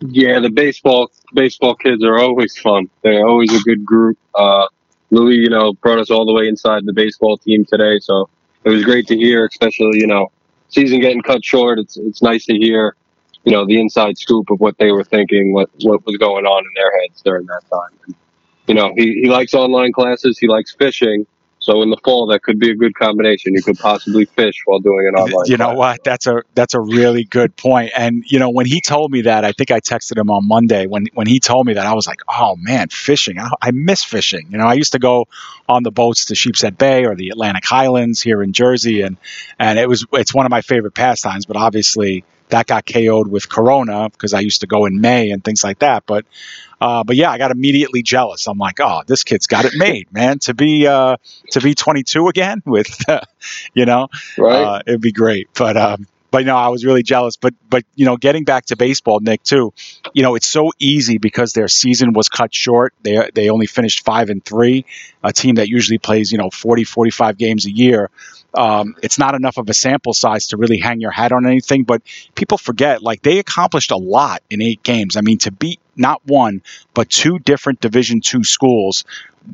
[0.00, 2.90] Yeah, the baseball baseball kids are always fun.
[3.02, 4.18] They're always a good group.
[4.34, 4.66] Uh,
[5.10, 8.28] Louis, you know, brought us all the way inside the baseball team today, so
[8.64, 9.46] it was great to hear.
[9.46, 10.32] Especially, you know,
[10.68, 11.78] season getting cut short.
[11.78, 12.96] It's it's nice to hear,
[13.44, 16.64] you know, the inside scoop of what they were thinking, what what was going on
[16.64, 17.98] in their heads during that time.
[18.06, 18.16] And,
[18.66, 20.36] you know, he he likes online classes.
[20.36, 21.26] He likes fishing.
[21.62, 23.54] So in the fall, that could be a good combination.
[23.54, 25.46] You could possibly fish while doing an online.
[25.46, 25.76] you know class.
[25.76, 27.92] what that's a that's a really good point.
[27.96, 30.86] and you know when he told me that i think i texted him on monday
[30.86, 34.02] when when he told me that i was like oh man fishing i, I miss
[34.02, 35.26] fishing you know i used to go
[35.68, 39.16] on the boats to sheepshead bay or the atlantic highlands here in jersey and
[39.58, 43.48] and it was it's one of my favorite pastimes but obviously that got KO'd with
[43.48, 46.04] Corona because I used to go in May and things like that.
[46.06, 46.24] But,
[46.80, 48.46] uh, but yeah, I got immediately jealous.
[48.46, 50.38] I'm like, oh, this kid's got it made, man.
[50.40, 51.16] To be uh,
[51.50, 53.04] to be 22 again with,
[53.74, 54.62] you know, right?
[54.62, 55.48] uh, it'd be great.
[55.54, 57.36] But um, but no, I was really jealous.
[57.36, 59.72] But but you know, getting back to baseball, Nick, too.
[60.14, 62.94] You know, it's so easy because their season was cut short.
[63.02, 64.86] They they only finished five and three.
[65.22, 68.10] A team that usually plays you know 40 45 games a year.
[68.54, 71.84] Um, it's not enough of a sample size to really hang your hat on anything.
[71.84, 72.02] But
[72.34, 75.16] people forget, like they accomplished a lot in eight games.
[75.16, 76.62] I mean, to beat not one
[76.94, 79.04] but two different Division two schools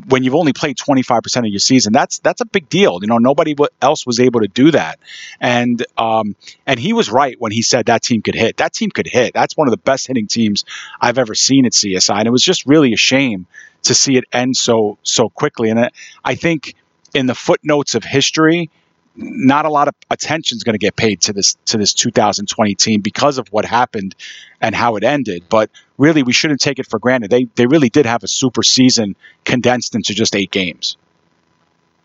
[0.09, 2.99] when you've only played 25% of your season that's that's a big deal.
[3.01, 4.99] You know nobody else was able to do that.
[5.41, 6.36] And um,
[6.66, 8.59] and he was right when he said that team could hit.
[8.59, 9.34] That team could hit.
[9.34, 10.64] That's one of the best hitting teams
[11.01, 13.47] i've ever seen at csi and it was just really a shame
[13.82, 15.70] to see it end so so quickly.
[15.70, 15.80] And
[16.24, 16.74] I- think
[17.14, 18.70] in the footnotes of history
[19.19, 22.75] not a lot of attention is going to get paid to this to this 2020
[22.77, 24.14] team because of what happened
[24.61, 25.45] and how it ended.
[25.49, 27.31] But really, we shouldn't take it for granted.
[27.31, 30.97] They they really did have a super season condensed into just eight games.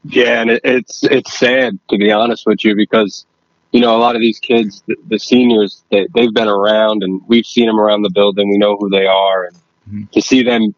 [0.06, 3.26] Yeah, and it, it's it's sad to be honest with you because
[3.72, 7.22] you know a lot of these kids, the, the seniors, they, they've been around and
[7.28, 8.50] we've seen them around the building.
[8.50, 9.56] We know who they are, and
[9.92, 10.12] Mhm.
[10.12, 10.74] to see them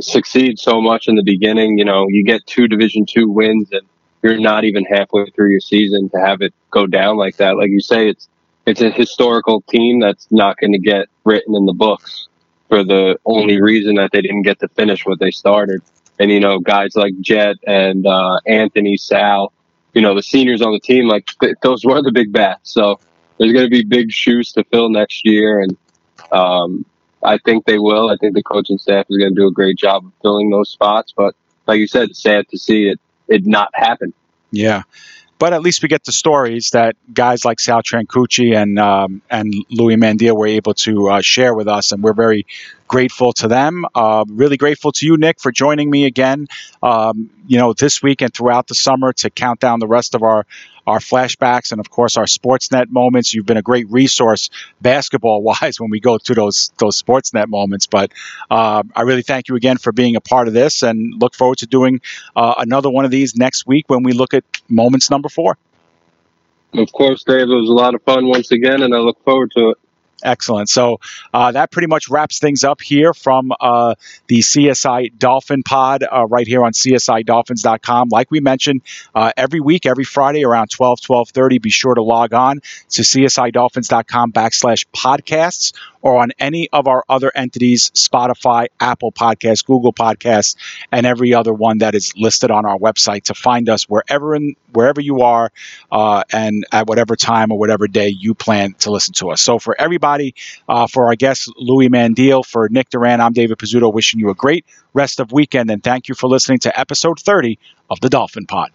[0.00, 3.82] succeed so much in the beginning, you know, you get two Division two wins and
[4.26, 7.56] you're not even halfway through your season to have it go down like that.
[7.56, 8.28] Like you say, it's
[8.66, 12.26] it's a historical team that's not going to get written in the books
[12.68, 15.80] for the only reason that they didn't get to finish what they started.
[16.18, 19.52] And you know, guys like Jet and uh, Anthony, Sal,
[19.94, 22.72] you know, the seniors on the team, like th- those were the big bats.
[22.72, 22.98] So
[23.38, 25.76] there's going to be big shoes to fill next year, and
[26.32, 26.84] um,
[27.22, 28.10] I think they will.
[28.10, 30.70] I think the coaching staff is going to do a great job of filling those
[30.70, 31.12] spots.
[31.16, 31.36] But
[31.68, 32.98] like you said, sad to see it
[33.28, 34.12] it not happen.
[34.50, 34.82] Yeah.
[35.38, 39.54] But at least we get the stories that guys like Sal Trancucci and um, and
[39.70, 42.46] Louis Mandile were able to uh, share with us, and we're very
[42.86, 43.84] grateful to them.
[43.94, 46.46] Uh, really grateful to you, Nick, for joining me again.
[46.82, 50.22] Um, you know, this week and throughout the summer to count down the rest of
[50.22, 50.46] our
[50.86, 53.34] our flashbacks and of course our Sportsnet moments.
[53.34, 57.86] You've been a great resource basketball wise when we go through those those Sportsnet moments.
[57.86, 58.12] But
[58.50, 61.58] uh, I really thank you again for being a part of this, and look forward
[61.58, 62.00] to doing
[62.34, 65.58] uh, another one of these next week when we look at moments number four.
[66.74, 69.50] Of course, Dave, it was a lot of fun once again, and I look forward
[69.56, 69.78] to it.
[70.22, 70.68] Excellent.
[70.68, 70.98] So
[71.34, 73.96] uh, that pretty much wraps things up here from uh,
[74.28, 78.08] the CSI Dolphin Pod uh, right here on CSIDolphins.com.
[78.08, 78.80] Like we mentioned,
[79.14, 82.60] uh, every week, every Friday around 12, 12.30, be sure to log on
[82.90, 85.74] to CSIDolphins.com backslash podcasts
[86.06, 90.54] or on any of our other entities, Spotify, Apple Podcasts, Google Podcasts,
[90.92, 94.54] and every other one that is listed on our website to find us wherever in,
[94.72, 95.50] wherever you are
[95.90, 99.40] uh, and at whatever time or whatever day you plan to listen to us.
[99.40, 100.36] So for everybody,
[100.68, 104.34] uh, for our guest Louis Mandile, for Nick Doran, I'm David Pizzuto, wishing you a
[104.34, 107.58] great rest of weekend and thank you for listening to episode 30
[107.90, 108.70] of the Dolphin Pod.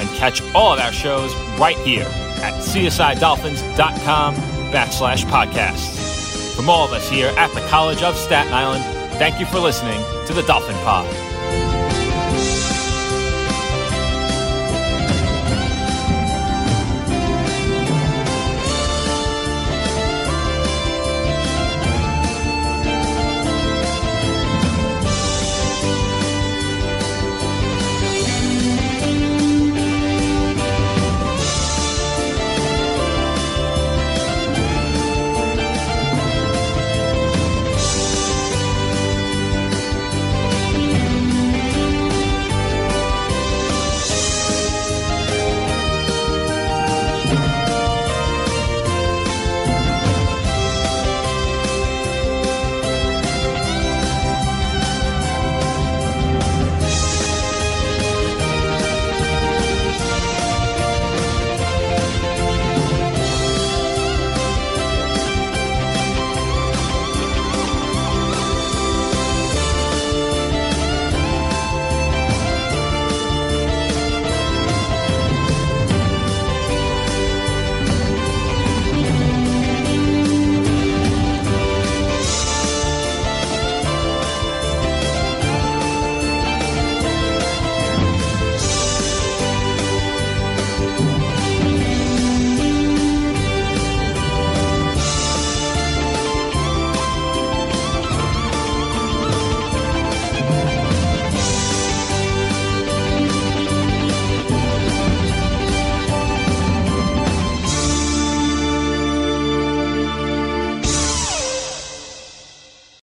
[0.00, 2.06] and catch all of our shows right here
[2.42, 4.34] at csidolphins.com
[4.72, 6.56] backslash podcast.
[6.56, 8.84] From all of us here at the College of Staten Island,
[9.18, 11.31] thank you for listening to the Dolphin Pod.